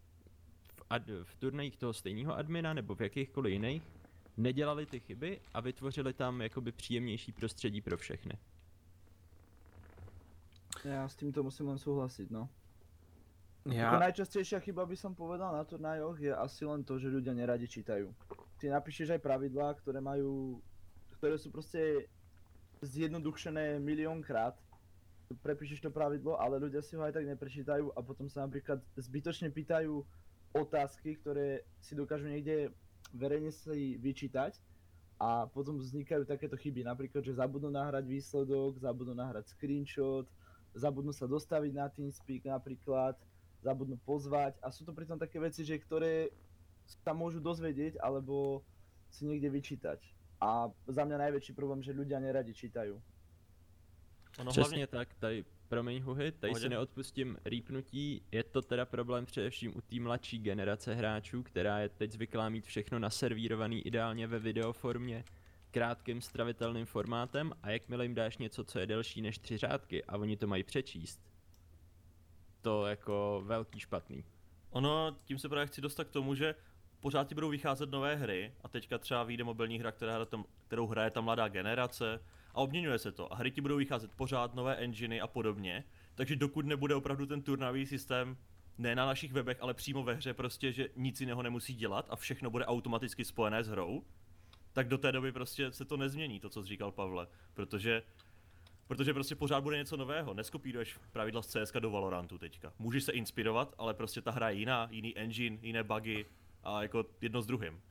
[0.75, 3.83] v, ad, v turnajích toho stejného admina nebo v jakýchkoliv jiných
[4.37, 8.38] nedělali ty chyby a vytvořili tam jakoby příjemnější prostředí pro všechny.
[10.83, 12.51] Ja s týmto musím len súhlasiť, no.
[13.70, 17.31] Já, Ako najčastejšia chyba by som povedal na turnajoch je asi len to, že ľudia
[17.31, 18.11] neradi čítajú.
[18.59, 20.59] Ty napíšeš aj pravidlá, ktoré majú,
[21.14, 22.11] ktoré sú proste
[22.83, 24.59] zjednodušené miliónkrát.
[25.40, 29.49] Prepíšeš to pravidlo, ale ľudia si ho aj tak neprečítajú a potom sa napríklad zbytočne
[29.49, 30.05] pýtajú
[30.53, 32.68] otázky, ktoré si dokážu niekde
[33.16, 34.57] verejne si vyčítať
[35.16, 40.27] a potom vznikajú takéto chyby, napríklad, že zabudnú nahrať výsledok, zabudnú nahrať screenshot,
[40.75, 43.14] zabudnú sa dostaviť na TeamSpeak napríklad,
[43.62, 46.35] zabudnú pozvať a sú to pritom také veci, že ktoré
[47.07, 48.66] sa môžu dozvedieť alebo
[49.12, 50.01] si niekde vyčítať.
[50.42, 52.99] A za mňa najväčší problém, že ľudia neradi čítajú.
[54.38, 56.62] Ono Přesně tak, tady, promiň Huhy, tady Pohodě.
[56.62, 61.88] si neodpustím rýpnutí, je to teda problém především u té mladší generace hráčů, která je
[61.88, 65.25] teď zvyklá mít všechno naservírovaný ideálně ve videoformě,
[65.71, 70.16] krátkým stravitelným formátem a jakmile jim dáš něco, co je delší než tři řádky a
[70.16, 71.21] oni to mají přečíst,
[72.62, 74.25] to jako velký špatný.
[74.71, 76.55] Ono, tím se právě chci dostat k tomu, že
[77.01, 80.27] pořád ti budou vycházet nové hry a teďka třeba vyjde mobilní hra, která,
[80.66, 82.21] kterou hraje ta mladá generace
[82.55, 85.85] a obměňuje se to a hry ti budou vycházet pořád nové enginy a podobně,
[86.15, 88.37] takže dokud nebude opravdu ten turnajový systém
[88.79, 92.17] ne na našich webech, ale přímo ve hře prostě, že nic jiného nemusí dělat a
[92.17, 94.05] všechno bude automaticky spojené s hrou,
[94.73, 98.03] tak do té doby prostě se to nezmění, to, co říkal Pavle, protože
[98.87, 100.35] Protože prostě pořád bude něco nového.
[100.35, 102.73] Neskopíruješ pravidla z CSK do Valorantu teďka.
[102.79, 106.27] Můžeš se inspirovat, ale prostě ta hra je jiná, jiný engine, jiné bugy
[106.62, 107.83] a jako jedno s druhým.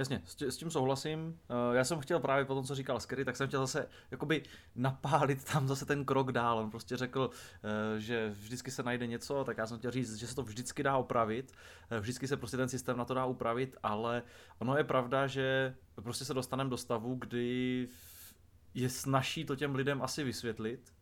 [0.00, 1.38] Jasně, s tí- s tím souhlasím.
[1.72, 4.42] Eh, Já jsem chtěl právě po tom, co říkal Skery, tak jsem chtěl zase jakoby
[4.76, 6.58] napálit tam zase ten krok dál.
[6.58, 7.30] On prostě řekl,
[7.96, 10.82] eh, že vždycky se najde něco, tak já jsem chtěl říct, že se to vždycky
[10.82, 11.52] dá opravit.
[11.90, 14.22] Eh, Vždycky se prostě ten systém na to dá upravit, ale
[14.58, 17.88] ono je pravda, že prostě se dostaneme do stavu, kdy
[18.74, 20.92] je snaží to těm lidem asi vysvětlit,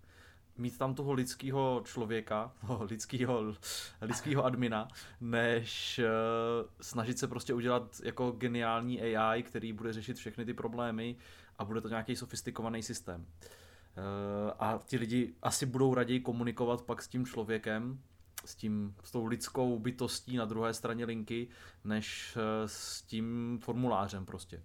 [0.59, 3.55] mít tam toho lidského člověka, toho lidského,
[4.01, 4.88] lidského admina,
[5.21, 11.16] než uh, snažit se prostě udělat jako geniální AI, který bude řešit všechny ty problémy
[11.59, 13.21] a bude to nějaký sofistikovaný systém.
[13.21, 18.01] Uh, a ti lidi asi budou raději komunikovat pak s tím člověkem,
[18.44, 21.49] s, tím, s tou lidskou bytostí na druhé straně linky,
[21.85, 24.62] než uh, s tím formulářem prostě.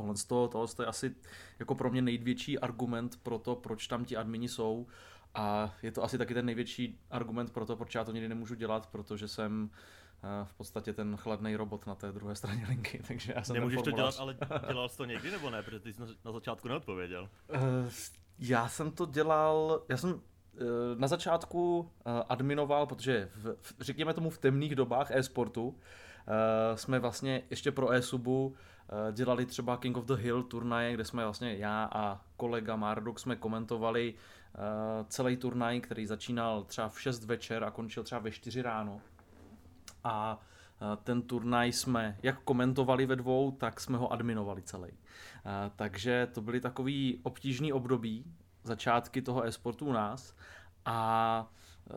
[0.00, 1.14] Tohle, to, tohle je asi
[1.58, 4.86] jako pro mě největší argument pro to, proč tam ti admini jsou
[5.34, 8.54] a je to asi taky ten největší argument pro to, proč já to nikdy nemůžu
[8.54, 9.70] dělat, protože jsem
[10.22, 13.82] eh, v podstatě ten chladný robot na té druhé straně linky, takže já jsem Nemůžeš
[13.82, 14.36] to dělat, ale
[14.66, 15.62] dělal jsi to někdy nebo ne?
[15.62, 17.28] Protože ty jsi na, začátku neodpověděl.
[17.52, 17.60] Eh,
[18.38, 20.20] já jsem to dělal, já jsem
[20.54, 20.60] eh,
[20.96, 21.90] na začátku
[22.28, 25.78] adminoval, protože v, řekněme tomu v temných dobách e-sportu
[26.74, 28.56] jsme vlastně ještě pro e-subu
[29.12, 33.36] dělali třeba King of the Hill turnaje, kde jsme vlastně já a kolega Marduk jsme
[33.36, 34.58] komentovali eh,
[35.08, 39.00] celý turnaj, který začínal třeba v 6 večer a končil třeba ve 4 ráno.
[40.04, 44.90] A eh, ten turnaj jsme jak komentovali ve dvou, tak jsme ho adminovali celý.
[44.90, 48.24] Eh, Takže to byly takový obtížný období,
[48.64, 50.36] začátky toho e-sportu u nás
[50.84, 51.50] a
[51.90, 51.94] eh,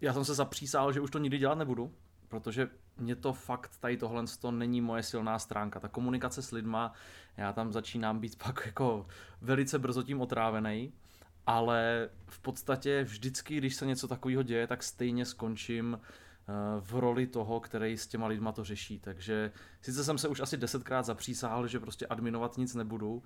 [0.00, 1.94] já jsem se zapřísal, že už to nikdy dělat nebudu,
[2.28, 2.68] protože
[3.00, 5.80] mě to fakt, tady tohle to není moje silná stránka.
[5.80, 6.92] Ta komunikace s lidma,
[7.36, 9.06] já tam začínám být pak jako
[9.40, 10.92] velice brzo tím otrávený,
[11.46, 17.26] ale v podstatě vždycky, když se něco takového děje, tak stejně skončím eh, v roli
[17.26, 18.98] toho, který s těma lidma to řeší.
[18.98, 23.22] Takže sice jsem se už asi desetkrát zapřísahal, že prostě adminovat nic nebudu,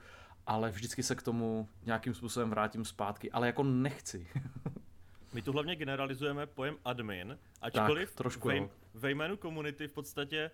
[0.47, 4.27] ale vždycky se k tomu nějakým způsobem vrátím zpátky, ale jako nechci.
[5.35, 8.71] My tu hlavně generalizujeme pojem admin, ačkoliv trošku ve, jo.
[8.95, 10.51] ve jménu komunity v podstatě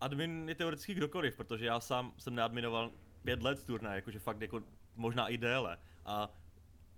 [0.00, 2.90] admin je teoreticky kdokoliv, protože já sám jsem neadminoval
[3.24, 4.62] pět let turnaj, jakože fakt jako
[4.96, 5.78] možná i déle.
[6.04, 6.30] A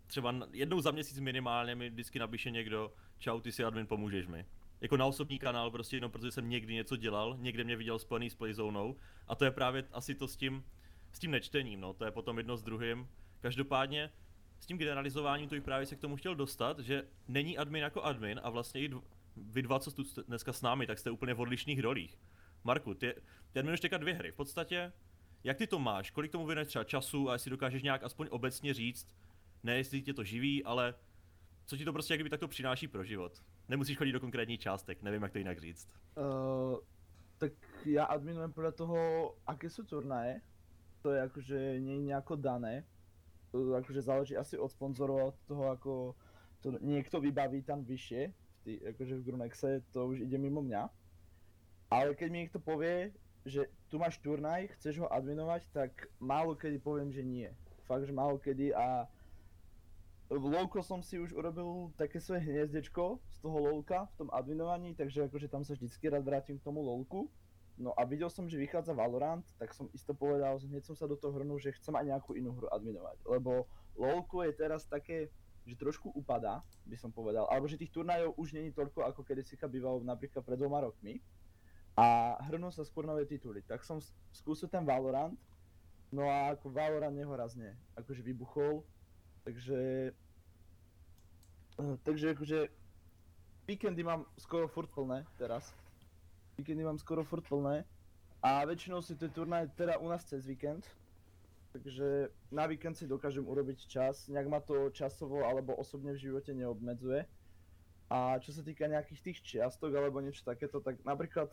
[0.07, 4.47] třeba jednou za měsíc minimálně mi vždycky napíše někdo, čau, ty jsi admin, pomůžeš mi.
[4.81, 8.31] jako na osobní kanál, prostě jenom protože jsem někdy něco dělal, někde mě viděl spojený
[8.31, 8.97] s Playzonou
[9.29, 10.65] a to je právě asi to s tím,
[11.13, 13.09] s tím nečtením, no, to je potom jedno s druhým.
[13.41, 14.11] Každopádně
[14.61, 18.41] s tím generalizováním to právě se k tomu chtěl dostat, že není admin jako admin
[18.43, 18.91] a vlastně i
[19.37, 22.19] vy dva, co jste dneska s námi, tak jste úplně v odlišných rolích.
[22.65, 23.15] Marku, ty,
[23.53, 24.33] ty adminuješ teďka dvě hry.
[24.33, 24.93] V podstatě,
[25.45, 26.11] jak ty to máš?
[26.11, 29.15] Kolik tomu věnuješ třeba času a jestli dokážeš nějak aspoň obecně říct,
[29.63, 30.95] ne jestli tě to živí, ale
[31.67, 33.43] co ti to prostě jak kdyby takto přináší pro život?
[33.69, 35.89] Nemusíš chodit do konkrétních částek, nevím, jak to jinak říct.
[36.17, 36.79] Uh,
[37.39, 37.53] tak
[37.85, 40.41] já adminujem podle toho, aké jsou turnaje.
[41.03, 42.85] To je jakože nie je nejako dané.
[43.55, 45.93] Akože záleží asi od sponzorov, od toho, ako
[46.59, 48.23] to niekto vybaví tam vyššie.
[48.35, 50.91] V tý, akože v Grunexe to už ide mimo mňa.
[51.95, 53.15] Ale keď mi niekto povie,
[53.47, 57.53] že tu máš turnaj, chceš ho adminovať, tak málo kedy poviem, že nie.
[57.85, 59.07] Fakt, že málo kedy a
[60.33, 64.97] v LoLko som si už urobil také svoje hniezdečko z toho LoLka v tom adminovaní,
[64.97, 67.29] takže akože tam sa vždycky rád vrátim k tomu LoLku.
[67.75, 71.19] No a videl som, že vychádza Valorant, tak som isto povedal, hneď som sa do
[71.19, 73.67] toho hrnul, že chcem aj nejakú inú hru adminovať, lebo
[73.99, 75.27] LoLko je teraz také,
[75.67, 79.43] že trošku upadá, by som povedal, alebo že tých turnajov už není toľko, ako kedy
[79.43, 81.19] si bývalo napríklad pred dvoma rokmi.
[81.99, 83.99] A hrnú sa skôr nové tituly, tak som
[84.31, 85.35] skúsil ten Valorant,
[86.15, 88.87] no a ako Valorant nehorazne, akože vybuchol,
[89.43, 90.11] takže
[91.75, 92.59] Eh, takže akože
[93.67, 95.75] víkendy mám skoro furt plné teraz.
[96.59, 97.85] Víkendy mám skoro furt plné
[98.39, 100.87] a väčšinou si tie turnaje teda u nás cez víkend.
[101.75, 106.55] Takže na víkend si dokážem urobiť čas, nejak ma to časovo alebo osobne v živote
[106.55, 107.27] neobmedzuje.
[108.07, 111.51] A čo sa týka nejakých tých čiastok alebo niečo takéto, tak napríklad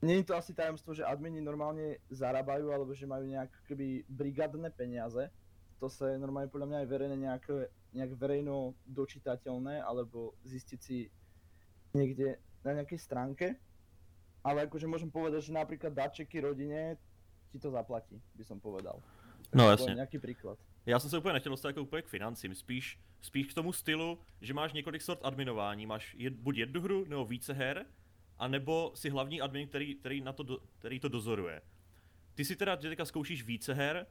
[0.00, 5.28] Není to asi tajomstvo, že admini normálne zarábajú alebo že majú nejak keby brigádne peniaze.
[5.76, 7.44] To sa je normálne podľa mňa aj verejne nejak,
[7.92, 11.04] nejak verejno dočítateľné alebo zistiť si
[11.92, 13.60] niekde na nejakej stránke.
[14.44, 16.96] Ale akože môžem povedať, že napríklad dáčeky rodine
[17.52, 19.02] ti to zaplatí, by som povedal.
[19.54, 19.94] No To jasně.
[19.94, 20.58] nějaký příklad.
[20.86, 24.18] Já jsem se úplně nechtěl dostat jako úplně k financím, spíš, spíš k tomu stylu,
[24.40, 27.86] že máš několik sort adminování, máš jed, buď jednu hru nebo více her,
[28.38, 31.62] anebo si hlavní admin, který, který, na to, do, který to dozoruje.
[32.34, 34.06] Ty si teda teďka zkoušíš více her,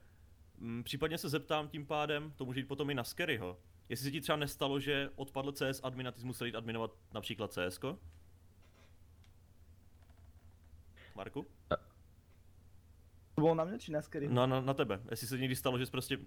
[0.58, 3.58] mm, případně se zeptám tím pádem, to může jít potom i na Skeryho,
[3.90, 6.92] jestli se ti třeba nestalo, že odpadl CS admin a ty jsi musel jít adminovat
[7.14, 8.00] například CSko?
[11.16, 11.46] Marku?
[13.36, 14.28] To bolo na mňa či na Scary?
[14.28, 16.18] No na, na tebe, jestli se někdy stalo, že jsi prostě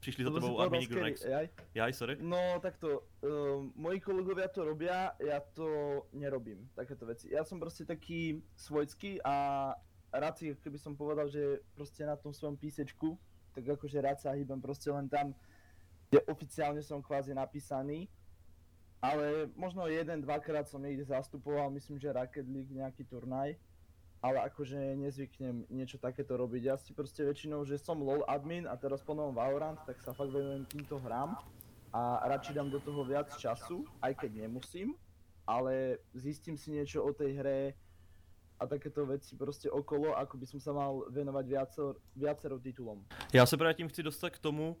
[0.00, 1.24] přišli za To tebou povedal admini Scary, Grunex.
[1.24, 1.48] jaj?
[1.74, 2.16] Jaj, sorry.
[2.20, 5.66] No takto, uh, moji kolegovia to robia, ja to
[6.12, 7.30] nerobím, takéto veci.
[7.30, 9.34] Ja som proste taký svojský a
[10.10, 13.14] rád si, keby som povedal, že proste na tom svojom písečku,
[13.54, 15.36] tak akože rád sa hýbem proste len tam,
[16.10, 18.08] kde oficiálne som kvázi napísaný.
[19.02, 23.54] Ale možno jeden, dvakrát som niekde zastupoval, myslím, že Rocket League nejaký turnaj.
[24.22, 26.62] Ale akože nezvyknem niečo takéto robiť.
[26.62, 30.14] Ja si proste väčšinou, že som LOL admin a teraz po novom Valorant, tak sa
[30.14, 31.34] fakt venujem týmto hrám
[31.92, 34.94] a radšej dám do toho viac času, aj keď nemusím,
[35.42, 37.74] ale zistím si niečo o tej hre
[38.62, 43.04] a takéto veci proste okolo, ako by som sa mal venovať viacero, viacero titulom.
[43.34, 44.76] Já se právě tím chci dostat k tomu,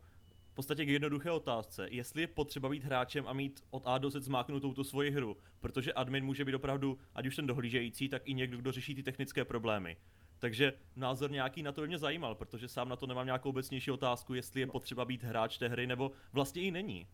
[0.52, 4.10] v podstatě k jednoduché otázce, jestli je potřeba být hráčem a mít od A do
[4.10, 8.22] Z zmáknutou tu svoji hru, protože admin může být opravdu, ať už ten dohlížející, tak
[8.24, 9.96] i někdo, kdo řeší ty technické problémy.
[10.38, 13.90] Takže názor nějaký na to by mě zajímal, protože sám na to nemám nějakou obecnější
[13.90, 17.06] otázku, jestli je potřeba být hráč té hry, nebo vlastně i není.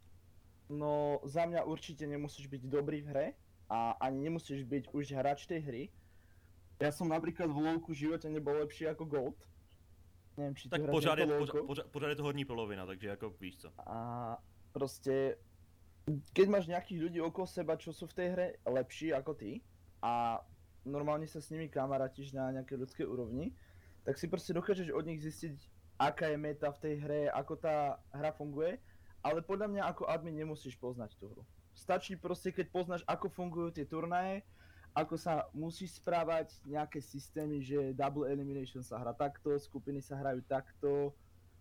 [0.69, 3.27] No za mňa určite nemusíš byť dobrý v hre
[3.71, 5.83] a ani nemusíš byť už hráč tej hry.
[6.83, 9.39] Ja som napríklad v LoLku v živote nebol lepší ako Gold.
[10.39, 13.09] Neviem, či ty Tak pořád je, nejako pořád, pořád, pořád je to horní polovina, takže
[13.09, 13.73] jako víš co.
[13.87, 14.39] A
[14.73, 15.35] proste,
[16.33, 19.61] keď máš nejakých ľudí okolo seba, čo sú v tej hre lepší ako ty
[19.99, 20.39] a
[20.87, 23.51] normálne sa s nimi kamarátiš na nejakej ľudskej úrovni,
[24.07, 25.59] tak si proste dokážeš od nich zistiť,
[25.99, 28.79] aká je meta v tej hre, ako tá hra funguje,
[29.27, 31.43] ale podľa mňa ako admin nemusíš poznať tú hru.
[31.75, 34.47] Stačí proste, keď poznáš, ako fungujú tie turnaje,
[34.95, 40.43] ako sa musíš správať, nejaké systémy, že double elimination sa hrá takto, skupiny sa hrajú
[40.49, 41.13] takto,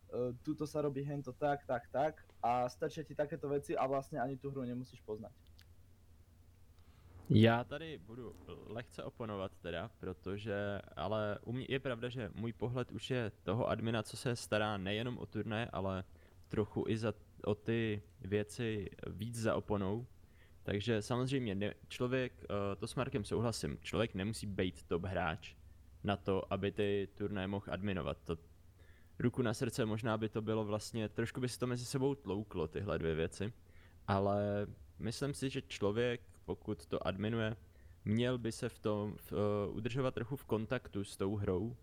[0.10, 4.22] e, tuto sa robí hento tak, tak, tak a stačia ti takéto veci a vlastne
[4.22, 5.34] ani tú hru nemusíš poznať.
[7.30, 8.36] Já tady budu
[8.68, 13.68] lehce oponovat teda, protože, ale u mě je pravda, že můj pohled už je toho
[13.68, 16.04] admina, co se stará nejenom o turné, ale
[16.48, 17.14] trochu i za,
[17.46, 20.08] o ty věci víc za oponou.
[20.68, 25.56] Takže samozřejmě ne, člověk, eh, to s Markem souhlasím, člověk nemusí být top hráč
[26.04, 28.18] na to, aby ty turné mohl adminovat.
[28.24, 28.38] To
[29.20, 32.68] ruku na srdce možná by to bylo vlastně, trošku by se to mezi sebou tlouklo
[32.68, 33.54] tyhle dvě věci,
[34.08, 34.68] ale
[35.00, 37.56] myslím si, že člověk, pokud to adminuje,
[38.06, 41.78] měl by se v tom v, uh, udržovat trochu v kontaktu s tou hrou,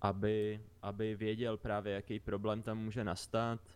[0.00, 3.75] aby, aby věděl právě, jaký problém tam může nastat,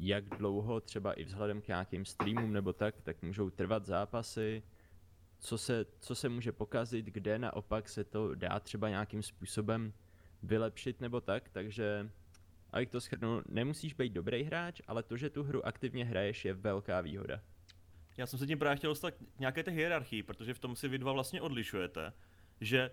[0.00, 4.62] jak dlouho třeba i vzhledem k nějakým streamům nebo tak, tak můžou trvat zápasy,
[5.38, 9.92] co se, co se může pokazit, kde naopak se to dá třeba nějakým způsobem
[10.42, 12.10] vylepšit nebo tak, takže
[12.70, 16.54] abych to schrnul, nemusíš být dobrý hráč, ale to, že tu hru aktivně hraješ, je
[16.54, 17.40] velká výhoda.
[18.16, 20.98] Já jsem se tím právě chtěl dostat nějaké té hierarchii, protože v tom si vy
[20.98, 22.12] dva vlastně odlišujete,
[22.60, 22.90] že,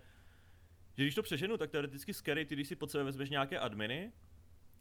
[0.96, 4.12] že když to přeženu, tak teoreticky scary, ty když si pod sebe vezmeš nějaké adminy,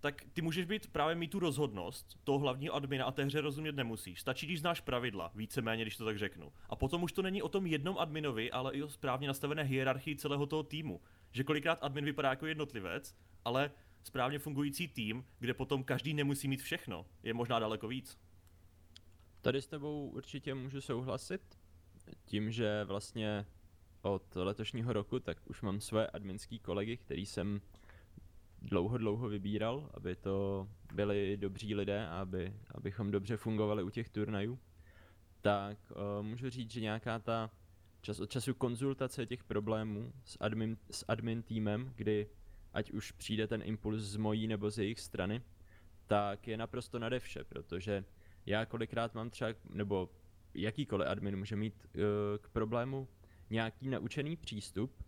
[0.05, 3.75] tak ty můžeš být právě mít tu rozhodnost toho hlavního admina a té hře rozumět
[3.75, 4.21] nemusíš.
[4.21, 6.53] Stačí, když znáš pravidla, víceméně, když to tak řeknu.
[6.69, 10.15] A potom už to není o tom jednom adminovi, ale i o správně nastavené hierarchii
[10.15, 11.01] celého toho týmu.
[11.31, 13.71] Že kolikrát admin vypadá jako jednotlivec, ale
[14.03, 18.17] správně fungující tým, kde potom každý nemusí mít všechno, je možná daleko víc.
[19.41, 21.41] Tady s tebou určitě můžu souhlasit,
[22.25, 23.45] tím, že vlastně
[24.01, 27.61] od letošního roku tak už mám své adminský kolegy, který jsem
[28.65, 34.09] dlouho, dlouho vybíral, aby to byli dobří lidé a aby, abychom dobře fungovali u těch
[34.09, 34.59] turnajů,
[35.41, 37.51] tak uh, můžu říct, že nějaká ta
[38.01, 42.27] čas od času konzultace těch problémů s admin, s admin týmem, kdy
[42.73, 45.41] ať už přijde ten impuls z mojí nebo z jejich strany,
[46.07, 48.05] tak je naprosto nade vše, protože
[48.45, 50.09] já kolikrát mám třeba, nebo
[50.53, 52.01] jakýkoliv admin může mít uh,
[52.41, 53.07] k problému
[53.49, 55.03] nějaký naučený přístup,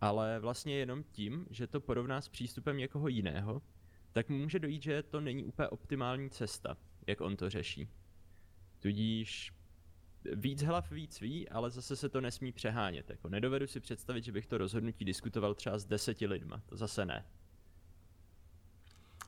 [0.00, 3.62] ale vlastně jenom tím, že to porovná s přístupem někoho jiného,
[4.12, 6.76] tak může dojít, že to není úplně optimální cesta,
[7.06, 7.88] jak on to řeší.
[8.80, 9.52] Tudíž
[10.34, 13.10] víc hlav víc ví, ale zase se to nesmí přehánět.
[13.10, 16.62] Jako nedovedu si představit, že bych to rozhodnutí diskutoval třeba s deseti lidma.
[16.66, 17.24] To zase ne.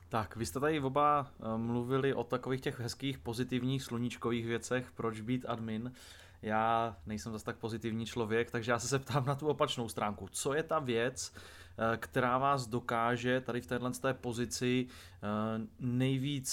[0.09, 5.21] Tak, vy jste tady oba eh, mluvili o takových těch hezkých, pozitivních, sluníčkových věcech, proč
[5.21, 5.91] být admin.
[6.41, 10.27] Já nejsem zase tak pozitivní člověk, takže já se zeptám na tu opačnou stránku.
[10.31, 16.49] Co je ta věc, eh, která vás dokáže tady v téhle té pozici eh, nejvíc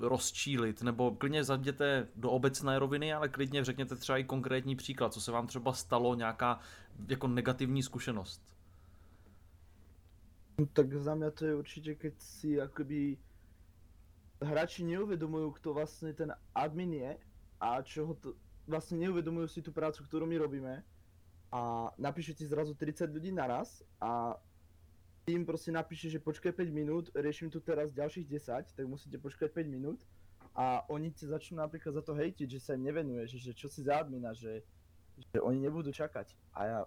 [0.00, 5.20] rozčílit, nebo klidně zajděte do obecné roviny, ale klidně řekněte třeba i konkrétní příklad, co
[5.20, 6.60] se vám třeba stalo, nějaká
[7.08, 8.42] jako negativní zkušenost.
[10.58, 13.16] No, tak za mňa to je určite, keď si akoby
[14.42, 17.12] hráči neuvedomujú, kto vlastne ten admin je
[17.62, 18.36] a čo ho to,
[18.66, 20.74] vlastne neuvedomujú si tú prácu, ktorú my robíme.
[21.52, 24.40] A napíše ti zrazu 30 ľudí naraz a
[25.22, 29.54] tým proste napíše, že počkaj 5 minút, riešim tu teraz ďalších 10, tak musíte počkať
[29.54, 30.00] 5 minút
[30.56, 33.86] a oni ti začnú napríklad za to hejtiť, že sa im nevenuješ, že čo si
[33.86, 34.66] za admina, že,
[35.30, 36.34] že oni nebudú čakať.
[36.56, 36.78] A ja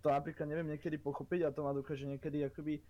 [0.00, 2.80] to napríklad neviem niekedy pochopiť a to ma dokáže niekedy akoby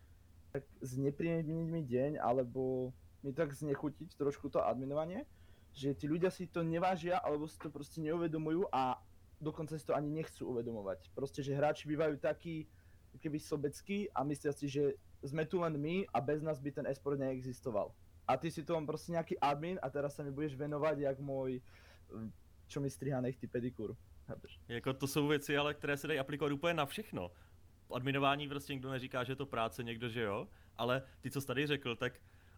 [0.55, 2.95] tak znepríjemniť mi deň, alebo
[3.26, 5.26] mi tak znechutiť trošku to adminovanie,
[5.74, 9.02] že tí ľudia si to nevážia, alebo si to proste neuvedomujú a
[9.42, 11.10] dokonca si to ani nechcú uvedomovať.
[11.10, 12.70] Proste, že hráči bývajú takí,
[13.18, 16.86] keby sobeckí a myslia si, že sme tu len my a bez nás by ten
[16.86, 17.90] esport neexistoval.
[18.24, 21.18] A ty si tu mám proste nejaký admin a teraz sa mi budeš venovať jak
[21.20, 21.60] môj,
[22.70, 23.96] čo mi striha nechty pedikúr.
[24.68, 27.30] Jako to jsou věci, ale které se dají aplikovat úplně na všechno
[27.94, 31.46] adminování prostě někdo neříká, že je to práce, někdo, že jo, ale ty, co jsi
[31.46, 32.12] tady řekl, tak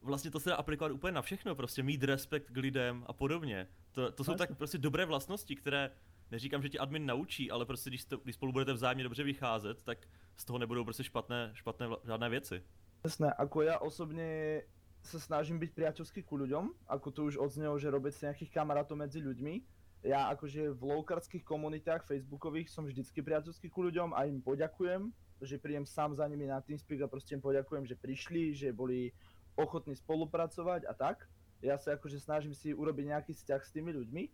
[0.07, 3.69] vlastně to se dá aplikovat úplně na všechno, prostě mít respekt k lidem a podobně.
[3.93, 5.91] To, to jsou tak prostě dobré vlastnosti, které
[6.31, 9.79] neříkám, že ti admin naučí, ale prostě když, to, když spolu budete vzájemně dobře vycházet,
[9.85, 9.99] tak
[10.37, 12.63] z toho nebudou prostě špatné, špatné žádné věci.
[13.05, 14.67] Jasné, ako ja osobne
[14.99, 18.99] sa snažím byť priateľský ku ľuďom, ako to už odznelo, že robiť si nejakých kamarátov
[18.99, 19.55] medzi ľuďmi.
[20.03, 25.61] Ja akože v lowcardských komunitách facebookových som vždycky priateľský ku ľuďom a im poďakujem že
[25.61, 29.13] prídem sám za nimi na TeamSpeak a proste im poďakujem, že prišli, že boli
[29.57, 31.25] ochotní spolupracovať a tak.
[31.65, 34.25] Ja sa akože snažím si urobiť nejaký vzťah s tými ľuďmi,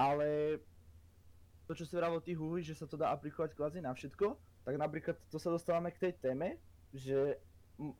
[0.00, 0.58] ale
[1.68, 4.34] to, čo si vravil tých húhy, že sa to dá aplikovať kvázi na všetko,
[4.64, 6.56] tak napríklad to sa dostávame k tej téme,
[6.90, 7.38] že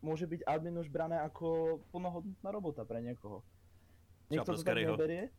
[0.01, 3.45] môže byť admin už brané ako plnohodnotná robota pre niekoho.
[4.29, 5.33] Niekto to tak neberie,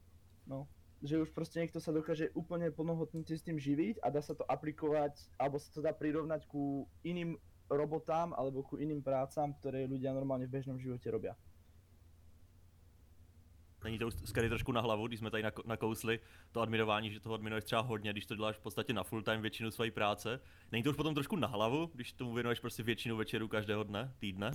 [0.48, 0.66] no,
[1.02, 4.46] že už proste niekto sa dokáže úplne plnohodnotne s tým živiť a dá sa to
[4.46, 7.38] aplikovať, alebo sa to dá prirovnať ku iným
[7.72, 11.36] robotám alebo ku iným prácam, ktoré ľudia normálne v bežnom živote robia.
[13.84, 16.20] Není to už skary trošku na hlavu, když jsme tady nakousli
[16.52, 19.42] to adminování, že toho adminuješ třeba hodně, když to děláš v podstatě na full time
[19.42, 20.40] většinu své práce.
[20.72, 24.14] Není to už potom trošku na hlavu, když tomu věnuješ prostě většinu večerů každého dne,
[24.20, 24.52] týdne?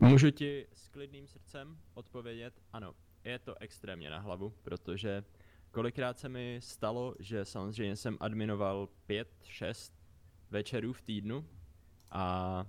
[0.00, 5.24] Můžu ti s klidným srdcem odpovědět, ano, je to extrémně na hlavu, protože
[5.70, 9.92] Kolikrát se mi stalo, že samozřejmě jsem adminoval 5-6
[10.50, 11.48] večerů v týdnu
[12.10, 12.66] a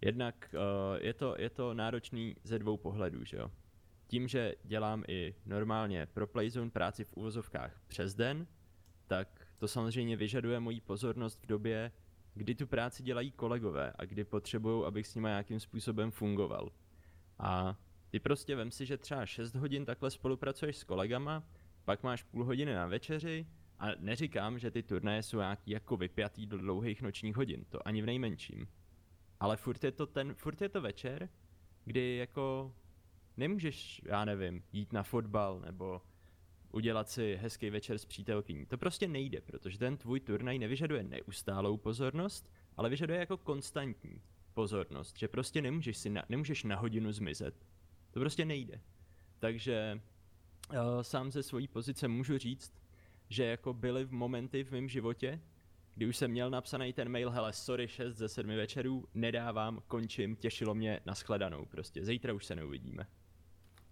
[0.00, 3.50] jednak uh, je, to, je to náročný ze dvou pohledů, že jo.
[4.06, 8.46] Tím, že dělám i normálně pro Playzone práci v úvozovkách přes den,
[9.06, 11.92] tak to samozřejmě vyžaduje moji pozornost v době,
[12.34, 16.72] kdy tu práci dělají kolegové a kdy potřebují, abych s nimi nějakým způsobem fungoval.
[17.38, 17.76] A
[18.10, 21.44] ty prostě vem si, že třeba 6 hodin takhle spolupracuješ s kolegama,
[21.84, 23.46] pak máš půl hodiny na večeři
[23.78, 28.02] a neříkám, že ty turnaje jsou nějaký jako vypjatý do dlouhých nočních hodin, to ani
[28.02, 28.68] v nejmenším.
[29.40, 31.28] Ale furt je to ten, furt je to večer,
[31.84, 32.74] kdy jako
[33.36, 36.02] nemůžeš, já nevím, jít na fotbal nebo
[36.72, 38.66] udělat si hezký večer s přítelkyní.
[38.66, 44.22] To prostě nejde, protože ten tvůj turnaj nevyžaduje neustálou pozornost, ale vyžaduje jako konstantní
[44.54, 47.66] pozornost, že prostě nemůžeš, si na, nemůžeš na hodinu zmizet.
[48.10, 48.80] To prostě nejde.
[49.38, 50.00] Takže
[50.70, 52.72] uh, sám ze svojí pozice můžu říct,
[53.28, 55.40] že jako byly v momenty v mém životě,
[55.94, 60.36] kdy už jsem měl napsaný ten mail, hele, sorry, 6 ze 7 večerů, nedávám, končím,
[60.36, 63.06] těšilo mě, nashledanou, prostě, zítra už se neuvidíme.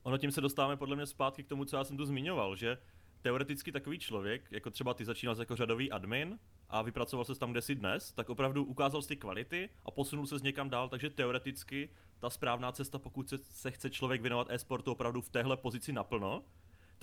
[0.03, 2.79] Ono tím se dostáváme podle mě zpátky k tomu, co já jsem tu zmiňoval, že
[3.23, 7.63] teoreticky takový člověk, jako třeba ty začínal jako řadový admin a vypracoval se tam, kde
[7.63, 12.31] jsi dnes, tak opravdu ukázal si kvality a posunul se někam dál, takže teoreticky ta
[12.31, 16.45] správná cesta, pokud se, se chce člověk věnovat e-sportu opravdu v téhle pozici naplno,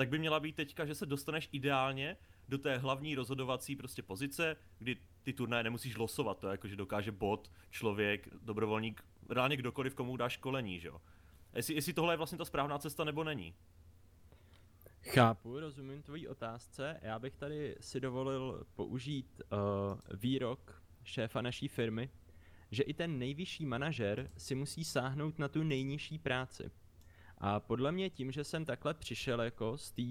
[0.01, 2.17] tak by měla být teďka, že se dostaneš ideálně
[2.49, 6.75] do té hlavní rozhodovací prostě pozice, kdy ty turnaje nemusíš losovat, to je jako, že
[6.75, 11.01] dokáže bot, člověk, dobrovolník, reálně kdokoliv, komu dá školení, že jo.
[11.53, 13.53] Jestli, jestli tohle je vlastně ta správná cesta nebo není.
[15.01, 16.99] Chápu, rozumím tvojí otázce.
[17.01, 22.09] Já bych tady si dovolil použít uh, výrok šéfa naší firmy,
[22.71, 26.71] že i ten nejvyšší manažer si musí sáhnout na tu nejnižší práci.
[27.43, 30.01] A podle mě tím, že jsem takhle přišel jako z té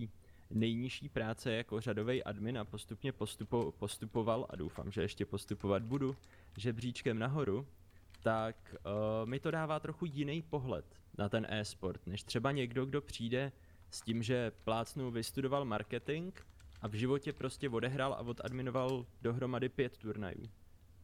[0.50, 6.16] nejnižší práce jako řadový admin a postupně postupo, postupoval a doufám, že ještě postupovat budu
[6.56, 7.66] žebříčkem nahoru,
[8.22, 10.84] tak uh, mi to dává trochu jiný pohled
[11.18, 13.52] na ten e-sport, než třeba někdo, kdo přijde
[13.90, 16.34] s tím, že plácnu vystudoval marketing
[16.80, 20.50] a v životě prostě odehrál a odadminoval dohromady pět turnajů.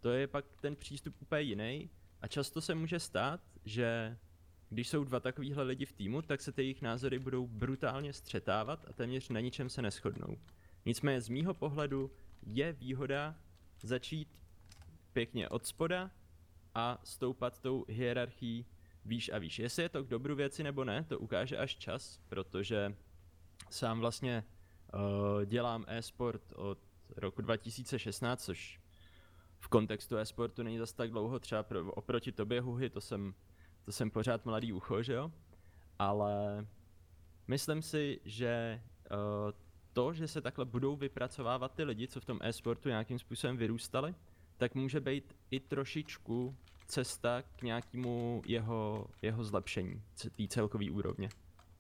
[0.01, 4.19] To je pak ten přístup úplně jiný a často se může stát, že
[4.69, 8.85] když jsou dva takovýhle lidi v týmu, tak se ty jejich názory budou brutálně střetávat
[8.89, 10.39] a téměř na ničem se neschodnou.
[10.85, 12.11] Nicméně z mýho pohledu
[12.47, 13.35] je výhoda
[13.83, 14.29] začít
[15.13, 16.11] pěkně od spoda
[16.75, 18.67] a stoupat tou hierarchií
[19.05, 19.59] výš a výš.
[19.59, 22.97] Jestli je to k dobru věci nebo ne, to ukáže až čas, protože
[23.71, 24.45] sám vlastně
[24.95, 26.79] uh, dělám e-sport od
[27.17, 28.81] roku 2016, což
[29.59, 33.35] v kontextu e-sportu není zas tak dlouho, třeba pro, oproti tobě, Huhy, to jsem,
[33.87, 35.33] to jsem pořád mladý ucho, že jo?
[35.99, 36.67] Ale
[37.49, 39.53] myslím si, že uh,
[39.93, 44.15] to, že se takhle budou vypracovávat ty lidi, co v tom e-sportu nějakým způsobem vyrůstali,
[44.57, 46.57] tak může být i trošičku
[46.87, 50.03] cesta k nějakému jeho, jeho zlepšení,
[50.37, 51.29] té celkové úrovně.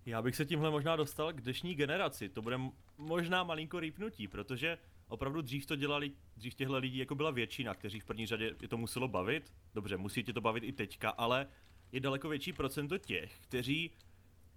[0.07, 2.29] Já bych se tímhle možná dostal k dnešní generaci.
[2.29, 2.59] To bude
[2.99, 4.79] možná malinko rýpnutí, protože
[5.09, 8.69] opravdu dřív to dělali, dřív těchto lidí jako byla většina, kteří v první řadě je
[8.69, 9.53] to muselo bavit.
[9.75, 11.47] Dobře, musí tě to bavit i teďka, ale
[11.93, 13.91] je daleko větší procento těch, kteří,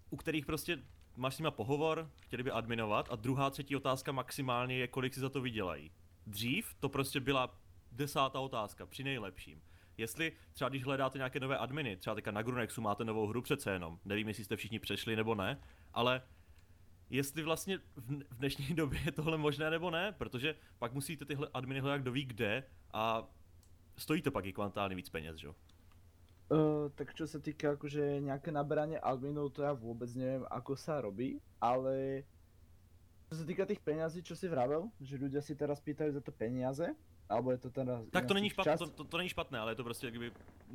[0.10, 0.80] u kterých prostě
[1.16, 5.20] máš s nima pohovor, chtěli by adminovat a druhá, třetí otázka maximálně je, kolik si
[5.20, 5.92] za to vydělají.
[6.28, 7.60] Dřív to prostě byla
[7.92, 9.62] desátá otázka, při nejlepším.
[9.98, 13.72] Jestli třeba když hledáte nějaké nové adminy, třeba teďka na Grunexu máte novou hru přece
[13.72, 15.62] jenom, nevím, jestli jste všichni přešli nebo ne,
[15.94, 16.22] ale
[17.10, 21.80] jestli vlastně v dnešní době je tohle možné nebo ne, protože pak musíte tyhle adminy
[21.80, 22.64] hledat kdo ví kde
[22.94, 23.28] a
[23.98, 25.48] stojí to pak i kvantálně víc peněz, že?
[26.50, 30.98] Uh, tak čo sa týka akože nejaké naberanie adminov, to ja vôbec neviem, ako sa
[30.98, 32.26] robí, ale
[33.30, 36.34] čo sa týka tých peňazí, čo si vravel, že ľudia si teraz pýtajú za to
[36.34, 36.90] peniaze,
[37.30, 38.02] alebo je to teda...
[38.10, 40.34] Tak to není, špatné, to, to, to není špatné, ale je to prostě jakby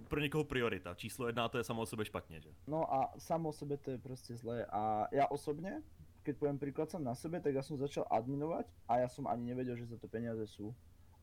[0.09, 0.95] pro někoho priorita.
[0.95, 2.51] Číslo jedna to je samo o sebe špatně, že?
[2.67, 4.67] No a samo o sebe to je prostě zlé.
[4.71, 5.83] A ja osobne,
[6.23, 9.51] keď poviem príklad som na sebe, tak ja som začal adminovať a ja som ani
[9.51, 10.71] nevedel, že za to peniaze sú.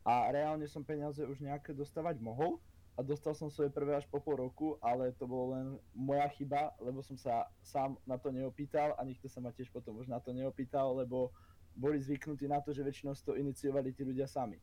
[0.03, 2.59] A reálne som peniaze už nejaké dostávať mohol
[2.97, 6.75] a dostal som svoje prvé až po pol roku, ale to bolo len moja chyba,
[6.83, 10.19] lebo som sa sám na to neopýtal a nikto sa ma tiež potom už na
[10.19, 11.31] to neopýtal, lebo
[11.75, 14.59] boli zvyknutí na to, že väčšinou to iniciovali tí ľudia sami.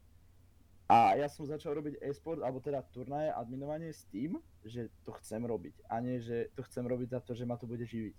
[0.89, 5.45] A ja som začal robiť e-sport, alebo teda turnaje, adminovanie s tým, že to chcem
[5.45, 5.85] robiť.
[5.93, 8.17] A nie, že to chcem robiť za to, že ma to bude živiť.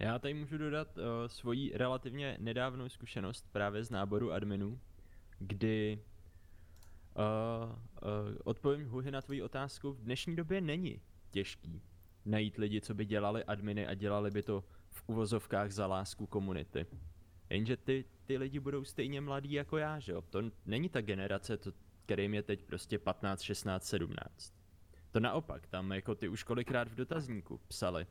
[0.00, 4.80] Já tady můžu dodat uh, svoji relativně nedávnou zkušenost právě z náboru adminů,
[5.38, 6.04] kdy
[7.14, 11.00] uh, uh, odpovím Huhy na tvoji otázku, v dnešní době není
[11.30, 11.82] těžký
[12.24, 16.86] najít lidi, co by dělali adminy a dělali by to v uvozovkách za lásku komunity.
[17.50, 20.22] Jenže ty, ty lidi budou stejně mladí jako já, že jo?
[20.22, 21.72] To není ta generace, to,
[22.06, 24.54] kterým je teď prostě 15, 16, 17.
[25.10, 28.06] To naopak, tam jako ty už kolikrát v dotazníku psali.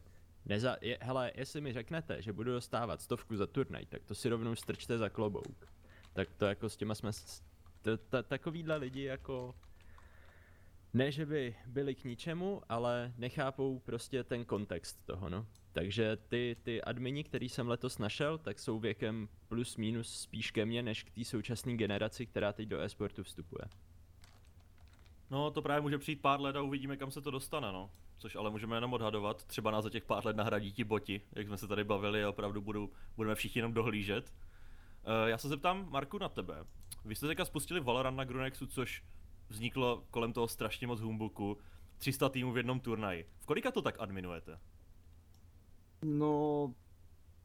[0.46, 4.30] Neza, je, hele, jestli mi řeknete, že budu dostávat stovku za turnaj, tak to si
[4.30, 5.74] rovnou strčte za klobouk.
[6.14, 7.44] Tak to jako s těma jsme, s-
[8.28, 9.56] takovýhle lidi jako,
[10.94, 15.46] ne že by byli k ničemu, ale nechápou prostě ten kontext toho, no.
[15.72, 20.66] Takže ty, ty admini, který jsem letos našel, tak jsou věkem plus minus spíš ke
[20.66, 23.66] mně, než k té současné generaci, která teď do e-sportu vstupuje.
[25.30, 27.92] No, to právě může přijít pár let a uvidíme, kam se to dostane, no.
[28.18, 29.44] Což ale můžeme jenom odhadovat.
[29.44, 32.30] Třeba nás za těch pár let nahradí ti boti, jak jsme se tady bavili a
[32.30, 34.34] opravdu budou, budeme všichni jenom dohlížet.
[34.34, 36.66] Uh, já se zeptám, Marku, na tebe.
[37.06, 39.04] Vy jste teďka spustili Valorant na Grunexu, což
[39.50, 41.58] vzniklo kolem toho strašně moc humbuku.
[41.98, 43.30] 300 týmů v jednom turnaji.
[43.40, 44.60] V kolika to tak adminujete?
[46.04, 46.74] No,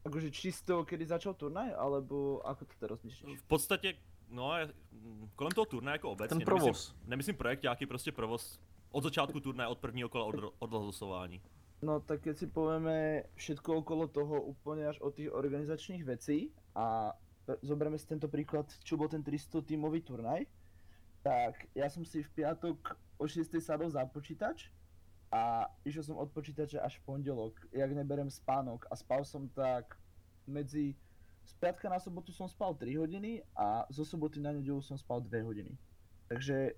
[0.07, 3.39] akože čisto, kedy začal turnaj, alebo ako to teraz myslíš?
[3.39, 3.93] V podstatě,
[4.29, 4.55] no,
[4.91, 6.37] mm, kolem toho turnaje jako obecně.
[6.37, 6.65] Ten provoz.
[6.65, 8.59] Nemyslím, nemyslím projekt, nějaký prostě provoz.
[8.91, 11.41] Od začátku turnaje, od prvního kola od, odhlasování.
[11.81, 17.11] No tak keď si povieme všetko okolo toho úplne až od tých organizačných vecí a
[17.61, 20.45] zoberieme si tento príklad, čo bol ten 300 tímový turnaj,
[21.25, 24.69] tak ja som si v piatok o 6 sadol za počítač
[25.33, 29.97] a išiel som od počítača až v pondelok, jak neberem spánok a spal som tak
[30.45, 30.93] medzi
[31.45, 35.21] z piatka na sobotu som spal 3 hodiny a zo soboty na nedelu som spal
[35.21, 35.73] 2 hodiny.
[36.29, 36.73] Takže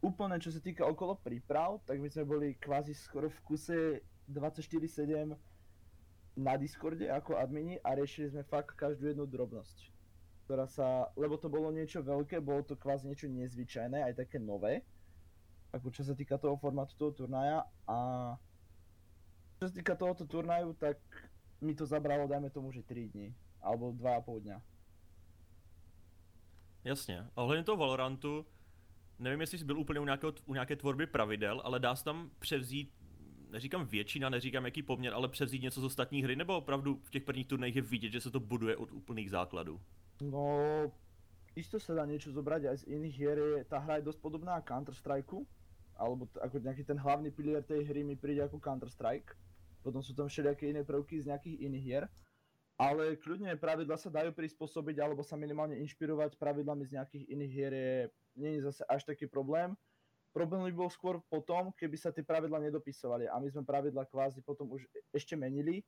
[0.00, 3.78] úplne čo sa týka okolo príprav, tak my sme boli kvázi skoro v kuse
[4.28, 5.36] 24-7
[6.36, 9.95] na Discorde ako admini a riešili sme fakt každú jednu drobnosť.
[10.46, 14.86] Ktorá sa, lebo to bolo niečo veľké, bolo to kvázi niečo nezvyčajné, aj také nové.
[15.74, 17.98] Ako čo sa týka toho formátu toho turnaja a
[19.58, 21.02] čo sa týka tohoto turnaju, tak
[21.58, 23.34] mi to zabralo, dajme tomu, že 3 dní.
[23.58, 24.62] Alebo 2,5 dňa.
[26.84, 27.26] Jasně.
[27.36, 28.46] A ohledně toho Valorantu,
[29.18, 32.30] nevím, jestli jsi byl úplně u, nějakého, u nějaké tvorby pravidel, ale dá se tam
[32.38, 32.94] převzít,
[33.50, 37.22] neříkám většina, neříkám jaký poměr, ale převzít něco z ostatních hry, nebo opravdu v těch
[37.22, 39.80] prvních turnajích je vidět, že se to buduje od úplných základů?
[40.24, 40.48] No,
[41.52, 44.56] isto sa dá niečo zobrať aj z iných hier, je, tá hra je dosť podobná
[44.64, 45.28] Counter-Strike,
[45.96, 49.32] alebo t- ako nejaký ten hlavný pilier tej hry mi príde ako Counter-Strike.
[49.84, 52.04] Potom sú tam všelijaké iné prvky z nejakých iných hier.
[52.76, 57.72] Ale kľudne pravidla sa dajú prispôsobiť, alebo sa minimálne inšpirovať pravidlami z nejakých iných hier
[57.72, 57.92] je,
[58.36, 59.72] nie je zase až taký problém.
[60.36, 64.44] Problém by bol skôr potom, keby sa tie pravidla nedopisovali a my sme pravidla kvázi
[64.44, 65.80] potom už e- ešte menili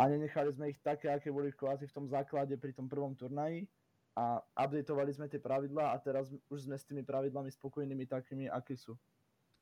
[0.00, 3.68] a nenechali sme ich také, aké boli kvázi v tom základe pri tom prvom turnaji
[4.16, 8.80] a updateovali sme tie pravidlá a teraz už sme s tými pravidlami spokojnými takými, aké
[8.80, 8.96] sú.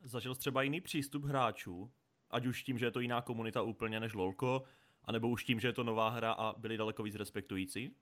[0.03, 1.91] Zažil jsi třeba jiný přístup hráčů,
[2.31, 4.63] ať už tím, že je to jiná komunita úplně než LoLko,
[5.05, 7.95] anebo už tím, že je to nová hra a byli daleko víc respektující?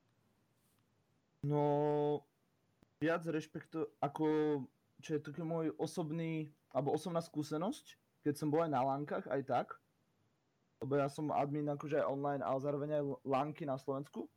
[1.43, 2.21] No,
[3.01, 4.27] viac rešpektu, ako,
[5.01, 9.43] čo je taký môj osobný, alebo osobná skúsenosť, keď som bol aj na lánkach, aj
[9.47, 9.67] tak,
[10.83, 14.29] lebo ja som admin akože aj online, ale zároveň aj lánky na Slovensku,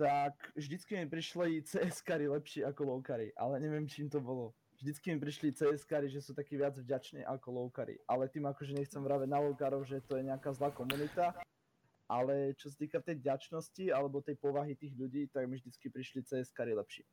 [0.00, 4.56] tak vždycky mi prišli CS-kari lepší ako lowkari, ale neviem čím to bolo.
[4.80, 9.04] Vždycky mi prišli CS-kari, že sú takí viac vďační ako lowkari, ale tým akože nechcem
[9.04, 11.36] vraveť na lowkarov, že to je nejaká zlá komunita,
[12.08, 16.24] ale čo sa týka tej vďačnosti alebo tej povahy tých ľudí, tak mi vždycky prišli
[16.24, 17.04] CS-kari lepší.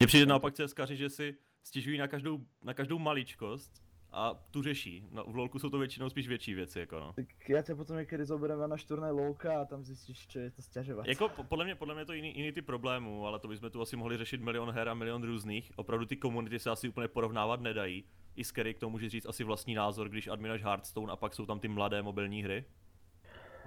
[0.00, 5.06] Mně přijde naopak CSkaři, že si stěžují na každou, na každou maličkost a tu řeší.
[5.10, 7.12] No, v LoLku jsou to většinou spíš větší věci, jako no.
[7.12, 10.50] Tak ja ťa potom niekedy zoberiem na náš turnaj Lowka a tam zistíš, čo je
[10.50, 11.06] to sťažovať.
[11.06, 13.82] Jako po- podle mě, podle mě to jiný, jiný ty problémů, ale to bychom tu
[13.82, 15.72] asi mohli řešit milion her a milion různých.
[15.76, 18.04] Opravdu ty komunity se asi úplně porovnávat nedají.
[18.36, 21.46] I Scary k tomu může říct asi vlastní názor, když adminaš Hearthstone a pak jsou
[21.46, 22.64] tam ty mladé mobilní hry.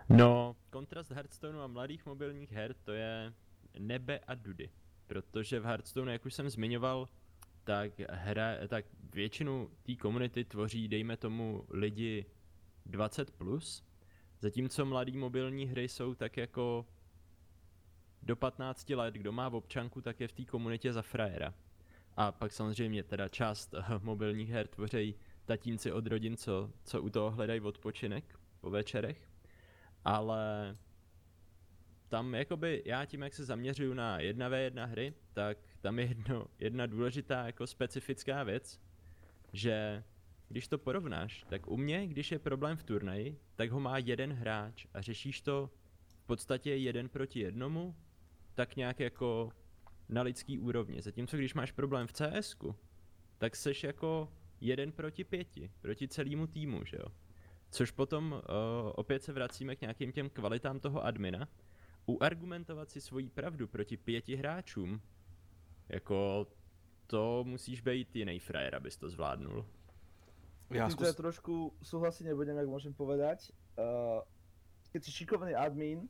[0.09, 3.33] No, kontrast Hearthstoneu a mladých mobilních her, to je
[3.79, 4.69] nebe a dudy.
[5.07, 7.07] Protože v Hearthstoneu, jak už jsem zmiňoval,
[7.63, 12.25] tak, hra, tak většinu té komunity tvoří, dejme tomu, lidi
[12.89, 13.83] 20+, plus,
[14.39, 16.85] zatímco mladý mobilní hry jsou tak jako
[18.21, 21.53] do 15 let, kdo má v občanku, tak je v té komunitě za frajera.
[22.17, 27.31] A pak samozřejmě teda část mobilních her tvoří tatínci od rodin, co, co u toho
[27.31, 29.33] hledají odpočinek po večerech
[30.05, 30.75] ale
[32.13, 36.85] tam jakoby já tím, jak se zaměřuju na 1v1 hry, tak tam je jedno, jedna
[36.85, 38.81] důležitá jako specifická věc,
[39.53, 40.03] že
[40.49, 44.33] když to porovnáš, tak u mě, když je problém v turnaji, tak ho má jeden
[44.33, 45.69] hráč a řešíš to
[46.17, 47.95] v podstatě jeden proti jednomu,
[48.53, 49.51] tak nějak jako
[50.09, 51.01] na lidský úrovni.
[51.01, 52.75] Zatímco když máš problém v CSku,
[53.37, 57.07] tak seš jako jeden proti pěti, proti celému týmu, že jo?
[57.69, 58.39] Což potom uh,
[58.95, 61.47] opět se vracíme k nějakým těm kvalitám toho admina.
[62.05, 65.01] Uargumentovat si svoji pravdu proti pěti hráčům,
[65.89, 66.47] jako
[67.07, 69.65] to musíš být jiný frajer, abys to zvládnul.
[70.73, 71.21] Já Týmto ja zkus...
[71.21, 71.53] trošku
[71.85, 73.53] súhlasiť nebudem, jak môžem povedať.
[73.77, 74.25] Uh,
[74.89, 76.09] keď si šikovný admin,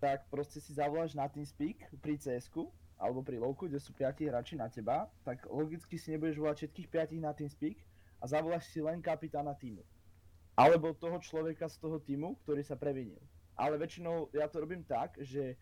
[0.00, 2.52] tak proste si zavoláš na TeamSpeak pri cs
[2.96, 6.88] alebo pri lowku, kde sú 5 hráči na teba, tak logicky si nebudeš volať všetkých
[7.16, 7.76] 5 na TeamSpeak
[8.20, 9.84] a zavoláš si len kapitána týmu.
[10.56, 13.20] Alebo toho človeka z toho týmu, ktorý sa previnil.
[13.56, 15.56] Ale väčšinou ja to robím tak, že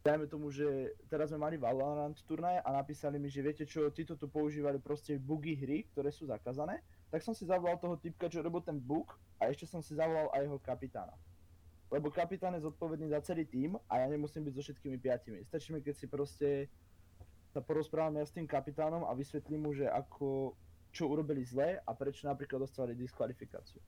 [0.00, 4.16] dajme tomu, že teraz sme mali Valorant turnaje a napísali mi, že viete čo, títo
[4.16, 6.80] tu používali proste bugy hry, ktoré sú zakázané,
[7.12, 10.32] tak som si zavolal toho typka, čo robil ten bug a ešte som si zavolal
[10.32, 11.12] aj jeho kapitána.
[11.90, 15.42] Lebo kapitán je zodpovedný za celý tým a ja nemusím byť so všetkými piatimi.
[15.44, 16.48] Stačí mi, keď si proste
[17.50, 20.54] sa porozprávame ja s tým kapitánom a vysvetlím mu, že ako,
[20.94, 23.82] čo urobili zle a prečo napríklad dostali diskvalifikáciu.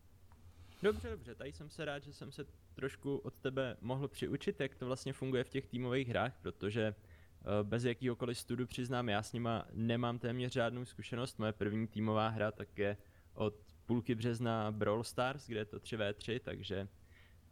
[0.83, 4.74] Dobře, dobře, tady jsem se rád, že jsem se trošku od tebe mohl přiučit, jak
[4.74, 9.33] to vlastně funguje v těch týmových hrách, protože uh, bez jakýhokoliv studu přiznám, já s
[9.33, 11.39] nima nemám téměř žádnou zkušenost.
[11.39, 12.97] Moje první týmová hra tak je
[13.35, 13.55] od
[13.87, 16.89] půlky března Brawl Stars, kde je to 3v3, takže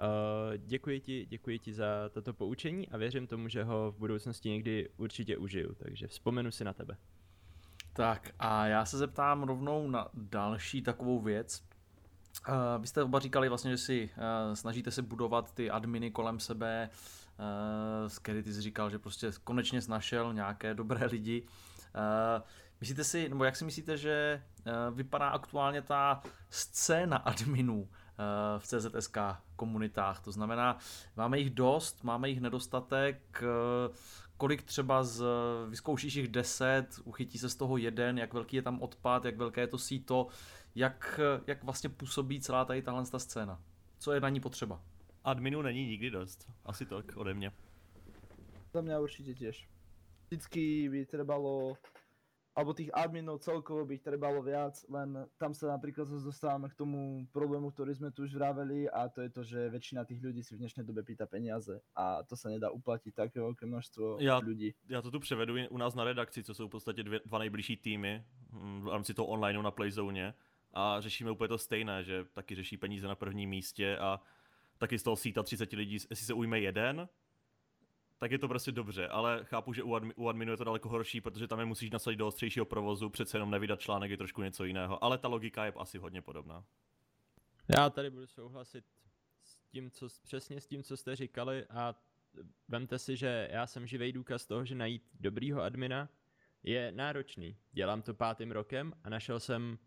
[0.01, 4.51] Uh, děkuji, ti, děkuji ti za toto poučení a věřím tomu, že ho v budoucnosti
[4.51, 6.97] někdy určitě užiju, takže vzpomenu si na tebe.
[7.93, 11.63] Tak a já se zeptám rovnou na další takovou věc.
[12.49, 16.41] Uh, vy jste oba říkali vlastně, že si uh, snažíte se budovat ty adminy kolem
[16.41, 16.91] sebe.
[17.39, 21.47] Uh, Scary ty jsi říkal, že prostě konečně našel nějaké dobré lidi.
[22.81, 24.43] Myslíte si, nebo jak si myslíte, že
[24.91, 27.89] vypadá aktuálně ta scéna adminů?
[28.21, 29.19] Eh, v CZSK
[29.57, 30.21] komunitách.
[30.21, 30.79] To znamená,
[31.17, 33.95] máme jich dost, máme jich nedostatek, eh,
[34.37, 35.25] kolik třeba z,
[35.69, 39.61] vyzkoušíš jich 10, uchytí se z toho jeden, jak velký je tam odpad, jak velké
[39.61, 40.27] je to síto,
[40.75, 43.63] jak, jak vlastně působí celá tady tahle ta scéna.
[43.99, 44.83] Co je na ní potřeba?
[45.25, 46.51] Adminu není nikdy dost.
[46.65, 47.53] Asi tak ode mě.
[48.73, 49.67] Za mňa určite tiež.
[50.31, 51.75] Vždycky by trebalo
[52.55, 57.25] alebo tých adminov celkovo by trebalo viac, len tam sa napríklad zase dostávame k tomu
[57.31, 60.59] problému, ktorý sme tu už vraveli a to je to, že väčšina tých ľudí si
[60.59, 64.75] v dnešnej dobe pýta peniaze a to sa nedá uplatiť také veľké množstvo já, ľudí.
[64.89, 67.77] Já to tu převedu u nás na redakci, co jsou v podstatě dvě, dva nejbližší
[67.77, 70.35] týmy hm, v rámci toho online na Playzone
[70.73, 74.21] a řešíme úplně to stejné, že taky řeší peníze na prvním místě a
[74.79, 77.09] taky z toho síta 30 lidí, jestli se ujme jeden,
[78.19, 80.89] tak je to prostě dobře, ale chápu, že u, admi, u adminu je to daleko
[80.89, 84.43] horší, protože tam je musíš nasadit do ostřejšího provozu, přece jenom nevydat článek je trošku
[84.43, 86.65] něco jiného, ale ta logika je asi hodně podobná.
[87.75, 88.85] Já tady budu souhlasit
[89.45, 91.95] s tím, co, přesně s tím, co jste říkali a
[92.69, 96.09] vemte si, že já jsem živý důkaz toho, že najít dobrýho admina
[96.63, 97.57] je náročný.
[97.73, 99.79] Dělám to pátým rokem a našel jsem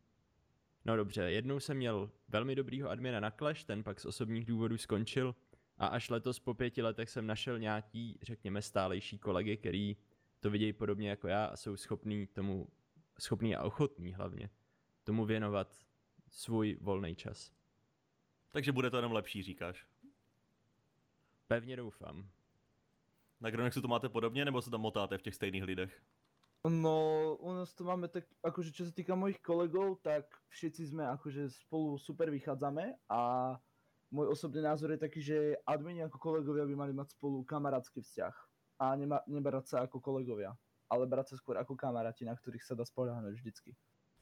[0.86, 4.78] No dobře, jednou jsem měl velmi dobrýho admina na Clash, ten pak z osobních důvodů
[4.78, 5.36] skončil
[5.78, 9.98] a až letos po pěti letech jsem našel nějaký, řekněme, stálejší kolegy, který
[10.40, 12.68] to vidějí podobně jako já a jsou schopní tomu,
[13.20, 14.50] schopní a ochotní hlavně,
[15.04, 15.78] tomu věnovat
[16.30, 17.52] svůj volný čas.
[18.52, 19.88] Takže bude to jenom lepší, říkáš?
[21.48, 22.30] Pevně doufám.
[23.42, 26.04] Na Gronexu to máte podobně, nebo se tam motáte v těch stejných lidech?
[26.64, 31.04] No, u nás to máme tak, akože čo sa týka mojich kolegov, tak všetci sme
[31.12, 33.20] akože spolu super vychádzame a
[34.08, 38.36] môj osobný názor je taký, že admini ako kolegovia by mali mať spolu kamarátsky vzťah
[38.80, 40.56] a nema, nebrať sa ako kolegovia,
[40.88, 43.76] ale brať sa skôr ako kamaráti, na ktorých sa dá spoľahnúť vždycky.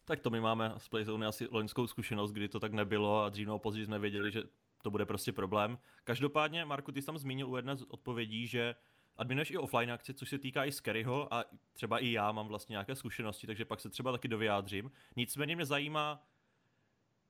[0.10, 3.54] Tak to my máme z Playzone asi loňskou zkušenost, kdy to tak nebylo a dřív
[3.54, 4.44] nebo později jsme věděli, že
[4.82, 5.78] to bude prostě problém.
[6.04, 8.76] Každopádně, Marku, ty jsi tam zmínil u jedné z odpovědí, že
[9.22, 12.74] adminuješ i offline akci, což se týká i Scaryho a třeba i já mám vlastně
[12.74, 14.92] nějaké zkušenosti, takže pak se třeba taky dovyjádřím.
[15.16, 16.28] Nicméně mě zajímá,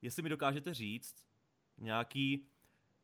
[0.01, 1.27] jestli mi dokážete říct
[1.77, 2.47] nějaký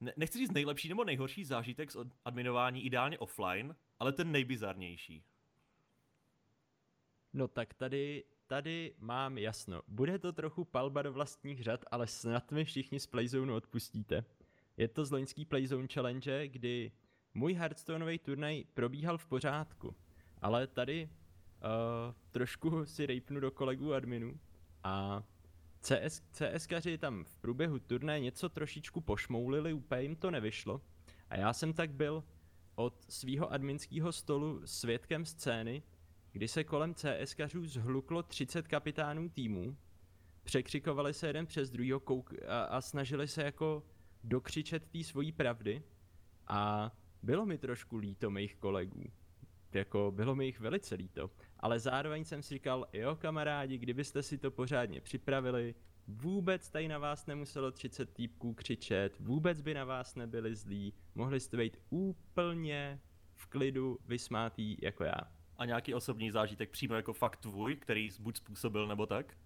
[0.01, 5.23] ne, nechci říct nejlepší nebo nejhorší zážitek z adminování, ideálně offline, ale ten nejbizarnější.
[7.33, 9.81] No tak tady, tady mám jasno.
[9.87, 14.25] Bude to trochu palba do vlastních řad, ale snad mi všichni z Playzone odpustíte.
[14.77, 16.91] Je to z loňský Playzone Challenge, kdy
[17.37, 19.95] můj Hearthstoneový turnaj probíhal v pořádku,
[20.41, 24.39] ale tady uh, trošku si rejpnu do kolegů adminů
[24.83, 25.23] a
[25.81, 30.81] CS, CSkaři tam v průběhu turné něco trošičku pošmoulili, úplně jim to nevyšlo.
[31.29, 32.23] A já jsem tak byl
[32.75, 35.83] od svého adminského stolu svědkem scény,
[36.31, 39.77] kdy se kolem CSkařů zhluklo 30 kapitánů týmů,
[40.43, 43.83] překřikovali se jeden přes druhýho kouk a, a snažili se jako
[44.23, 45.83] dokřičet té svojí pravdy
[46.47, 46.91] a
[47.27, 49.03] bylo mi trošku líto mých kolegů.
[49.73, 54.37] Jako bylo mi jich velice líto ale zároveň jsem si říkal, jo kamarádi, kdybyste si
[54.37, 55.75] to pořádně připravili,
[56.07, 61.39] vůbec tady na vás nemuselo 30 týpků křičet, vůbec by na vás nebyli zlí, mohli
[61.39, 62.99] jste být úplně
[63.35, 65.31] v klidu vysmátý jako já.
[65.57, 69.37] A nějaký osobní zážitek přímo jako fakt tvůj, který buď způsobil nebo tak?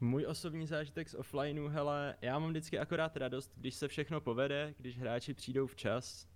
[0.00, 4.74] Můj osobní zážitek z offlineu, hele, já mám vždycky akorát radost, když se všechno povede,
[4.78, 6.33] když hráči přijdou včas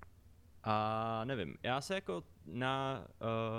[0.71, 3.07] A nevím, já se jako na,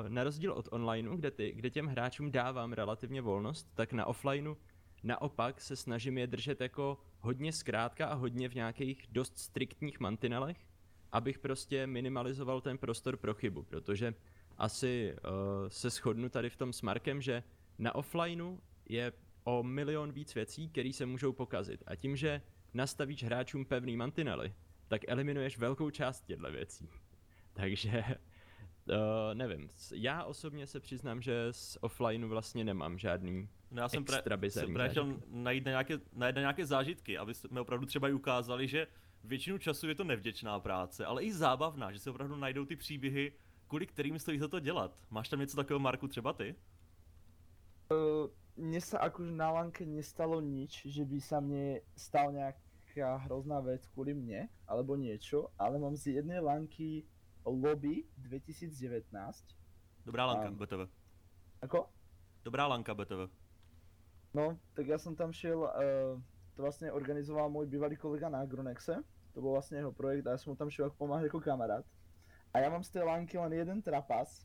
[0.03, 4.05] uh, na rozdíl od onlineu, kde, ty, kde těm hráčům dávám relativně volnost, tak na
[4.05, 4.55] offlineu
[5.03, 10.57] naopak se snažím je držet jako hodně zkrátka a hodně v nějakých dost striktních mantinelech,
[11.11, 14.13] abych prostě minimalizoval ten prostor pro chybu, protože
[14.57, 15.29] asi uh,
[15.67, 17.43] se shodnu tady v tom s Markem, že
[17.77, 18.57] na offlineu
[18.89, 21.83] je o milion víc věcí, které se můžou pokazit.
[21.87, 22.41] A tím, že
[22.73, 24.53] nastavíš hráčům pevný mantinely,
[24.89, 26.89] tak eliminuješ velkou část těchto věcí.
[27.53, 28.03] Takže
[28.89, 28.95] uh,
[29.33, 34.37] nevím, já osobně se přiznám, že z offlineu vlastně nemám žádný No já jsem extra
[34.37, 38.09] pra- jsem právě chtěl najít na nějaké, najít na nějaké zážitky, aby jsme opravdu třeba
[38.09, 38.87] i ukázali, že
[39.23, 43.33] většinu času je to nevděčná práce, ale i zábavná, že se opravdu najdou ty příběhy,
[43.67, 45.03] kvůli kterým stojí za to dělat.
[45.09, 46.55] Máš tam něco takového, Marku, třeba ty?
[48.59, 52.35] Mne sa akože na lanke nestalo nič, že by sa mne stal
[52.99, 57.07] nejaká hrozná vec kvôli mne, alebo niečo, ale mám z jednej lanky
[57.47, 59.07] lobby 2019.
[60.03, 60.59] Dobrá lanka, Mám.
[60.59, 60.81] BTV.
[61.63, 61.87] Ako?
[62.43, 63.31] Dobrá lanka, BTV.
[64.35, 66.19] No, tak ja som tam šiel, uh,
[66.53, 68.99] to vlastne organizoval môj bývalý kolega na Agronexe,
[69.31, 71.87] to bol vlastne jeho projekt a ja som mu tam šiel ako pomáhať ako kamarát.
[72.51, 74.43] A ja mám z tej lanky len jeden trapas.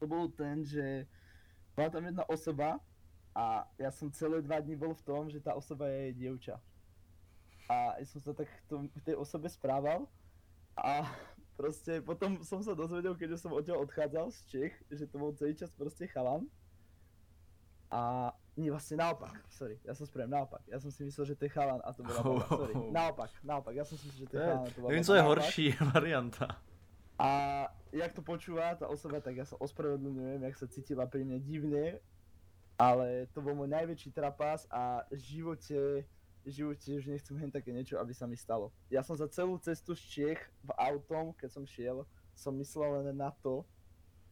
[0.00, 1.04] To bol ten, že
[1.76, 2.80] bola tam jedna osoba
[3.36, 6.56] a ja som celé dva dní bol v tom, že tá osoba je dievča.
[7.72, 10.04] A ja som sa tak k tom- k tej osobe správal
[10.76, 11.08] a
[11.56, 15.32] proste potom som sa dozvedel, keď už som odtiaľ odchádzal z Čech, že to bol
[15.32, 16.44] celý čas proste chalan.
[17.88, 20.60] A nie, vlastne naopak, sorry, ja som spravil naopak.
[20.68, 22.74] Ja som si myslel, že to je chalan a to bola baba, sorry.
[22.92, 25.12] Naopak, naopak, ja som si myslel, že to je chalan a to bola Nevím, co
[25.12, 25.32] je Naopak.
[25.32, 25.66] horší
[25.96, 26.46] varianta.
[27.16, 27.28] A
[27.92, 32.00] jak to počúva tá osoba, tak ja sa ospravedlňujem, jak sa cítila pri mne divne,
[32.76, 35.78] ale to bol môj najväčší trapas a v živote,
[36.44, 38.74] v živote už nechcem hen také niečo, aby sa mi stalo.
[38.90, 42.02] Ja som za celú cestu z Čech v autom, keď som šiel,
[42.34, 43.62] som myslel len na to,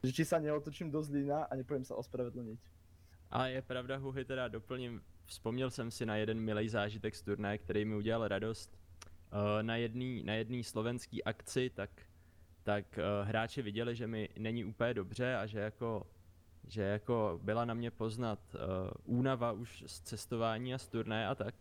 [0.03, 2.61] že či sa neotočím do Zlína a nepoviem sa ospravedlniť.
[3.31, 7.59] A je pravda, Huhy, teda doplním, vzpomněl jsem si na jeden milý zážitek z turnaje,
[7.59, 8.81] který mi udělal radost.
[9.31, 11.91] Uh, na jedné na jedný slovenský akci, tak,
[12.63, 16.07] tak uh, hráči viděli, že mi není úplně dobře a že jako,
[16.67, 18.61] že jako byla na mě poznat uh,
[19.05, 21.55] únava už z cestování a z turnaje a tak,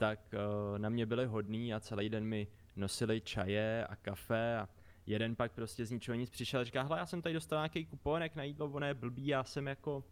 [0.00, 2.46] tak uh, na mě byli hodní a celý den mi
[2.76, 4.68] nosili čaje a kafe a
[5.06, 7.86] jeden pak prostě z ničeho nic přišel a říká, hele, já jsem tady dostal nějaký
[7.86, 10.04] kuponek na jídlo, ono je blbý, já jsem jako,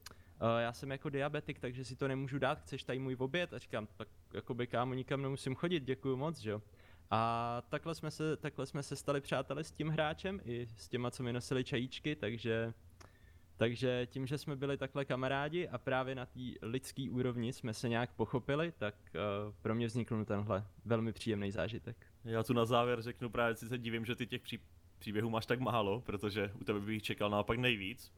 [0.43, 3.53] Uh, já jsem jako diabetik, takže si to nemůžu dát, chceš tady můj oběd?
[3.55, 6.63] A říkám, tak jako by kámo nikam nemusím chodit, děkuju moc, že jo.
[7.11, 11.11] A takhle jsme, se, takhle jsme se stali přáteli s tím hráčem i s těma,
[11.11, 12.75] co mi nosili čajíčky, takže,
[13.59, 17.89] takže tím, že jsme byli takhle kamarádi a právě na té lidské úrovni jsme se
[17.89, 22.07] nějak pochopili, tak uh, pro mě vznikl tenhle velmi příjemný zážitek.
[22.25, 24.59] Já tu na závěr řeknu právě, si se divím, že ty těch pří,
[24.99, 28.13] příběhů máš tak málo, protože u tebe bych čekal naopak nejvíc.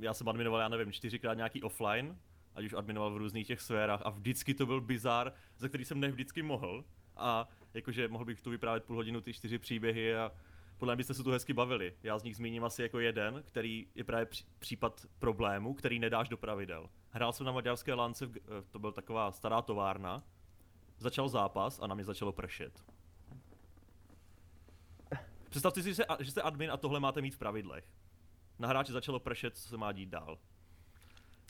[0.00, 2.16] Já jsem adminoval, já nevím, čtyřikrát nějaký offline,
[2.54, 6.00] ať už adminoval v různých těch sférách a vždycky to byl bizar, za který jsem
[6.00, 6.84] ne vždycky mohl.
[7.16, 10.32] A jakože mohl bych tu vyprávět půl hodinu ty čtyři příběhy a
[10.78, 11.94] podle mě byste se tu hezky bavili.
[12.02, 16.28] Já z nich zmíním asi jako jeden, který je právě pří- případ problému, který nedáš
[16.28, 16.88] do pravidel.
[17.10, 20.22] Hrál jsem na maďarské lance, eh, to byl taková stará továrna,
[20.98, 22.84] začal zápas a na mě začalo pršet.
[25.48, 27.84] Představte si, že, jste admin a tohle máte mít v pravidlech.
[28.58, 30.38] Na hráči začalo pršet, co se má dít dál.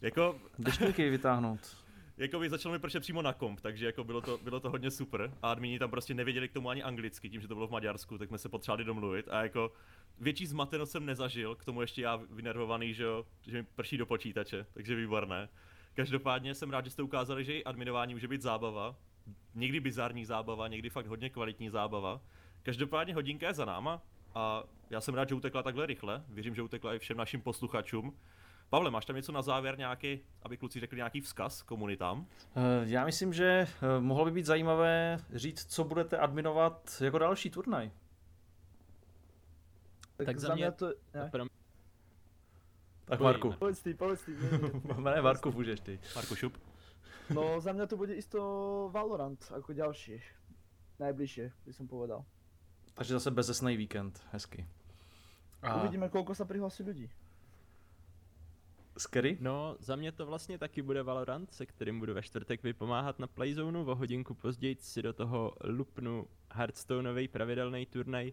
[0.02, 1.76] Jako, Deštníky vytáhnout.
[2.18, 4.90] Jako by začalo mi pršet přímo na komp, takže jako bylo to, bylo to hodně
[4.90, 5.34] super.
[5.42, 8.18] A admini tam prostě nevěděli k tomu ani anglicky, tím, že to bylo v Maďarsku,
[8.18, 9.28] tak jsme se potřebovali domluvit.
[9.28, 9.72] A jako
[10.18, 14.06] větší zmatenost jsem nezažil, k tomu ještě já vynervovaný, že, jo, že mi prší do
[14.06, 15.48] počítače, takže výborné.
[15.94, 18.96] Každopádně jsem rád, že jste ukázali, že i adminování může být zábava.
[19.54, 22.20] Někdy bizarní zábava, někdy fakt hodně kvalitní zábava.
[22.62, 24.02] Každopádně hodinka je za náma
[24.34, 26.24] a já jsem rád, že utekla takhle rychle.
[26.28, 28.16] Věřím, že utekla i všem našim posluchačům.
[28.70, 32.26] Pavle, máš tam něco na závěr nějaký, aby kluci řekli nějaký vzkaz komunitám?
[32.56, 37.50] Eh, Já myslím, že eh, mohlo by být zajímavé říct, co budete adminovat jako další
[37.50, 37.90] turnaj.
[40.16, 40.86] Tak, Tak za za mě- to...
[41.14, 41.28] Ne?
[41.30, 41.44] Pro
[43.04, 43.20] Tak.
[43.20, 43.52] Marku.
[43.52, 44.32] Povedz ty, povedz ty.
[44.98, 46.00] Ne, Marku, můžeš ty.
[46.16, 46.58] Marko Šup?
[47.34, 48.40] No za mňa to bude isto
[48.92, 50.20] Valorant ako ďalší.
[50.98, 52.24] Najbližšie, by som povedal.
[52.96, 54.64] Takže zase bezesnej víkend, hezky.
[55.62, 57.06] A Uvidíme, koľko sa prihlási ľudí.
[58.98, 59.38] Scary?
[59.40, 63.26] No, za mě to vlastně taky bude Valorant, se kterým budu ve čtvrtek vypomáhat na
[63.26, 63.84] Playzonu.
[63.84, 68.32] O hodinku později si do toho lupnu Hearthstoneový pravidelný turnaj.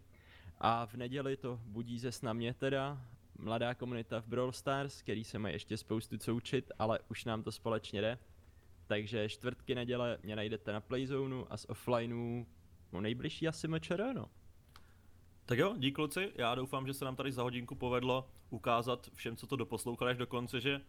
[0.57, 3.01] A v neděli to budí ze na mě teda,
[3.39, 7.43] mladá komunita v Brawl Stars, který se mají ještě spoustu co učit, ale už nám
[7.43, 8.17] to společně jde.
[8.87, 12.45] Takže čtvrtky neděle mě najdete na Playzonu a z offlineu
[12.91, 14.29] no nejbližší asi MČR, no.
[15.45, 19.35] Tak jo, dík kluci, já doufám, že se nám tady za hodinku povedlo ukázat všem,
[19.35, 20.81] co to doposlouchali až do konce, že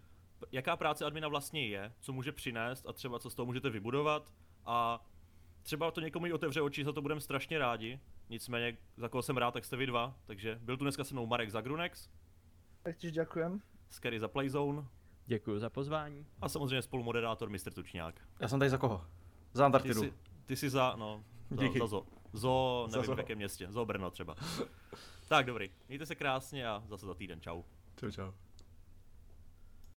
[0.52, 4.32] jaká práce admina vlastně je, co může přinést a třeba co z toho můžete vybudovat
[4.66, 5.04] a
[5.62, 8.00] třeba to někomu i otevře oči, za to budeme strašně rádi.
[8.28, 11.26] Nicméně, za koho jsem rád, tak jste vy dva, takže byl tu dneska se mnou
[11.26, 12.08] Marek Zagrunex,
[12.82, 13.60] Tak tiež ďakujem.
[13.90, 14.84] Scary za Playzone
[15.26, 16.26] Děkuji za pozvání.
[16.40, 17.72] a samozřejmě spolumoderátor Mr.
[17.74, 18.20] Tučňák.
[18.40, 19.04] Já jsem tady za koho?
[19.52, 20.00] Za Ty Antarktidu.
[20.00, 20.12] jsi,
[20.46, 21.78] ty jsi za, no, za, Díky.
[21.78, 22.06] za zo.
[22.36, 24.36] Zo, nevím v jakém městě, zo Brno třeba.
[25.28, 27.62] tak dobrý, mějte se krásně a zase za týden, čau.
[27.96, 28.32] Čau, čau.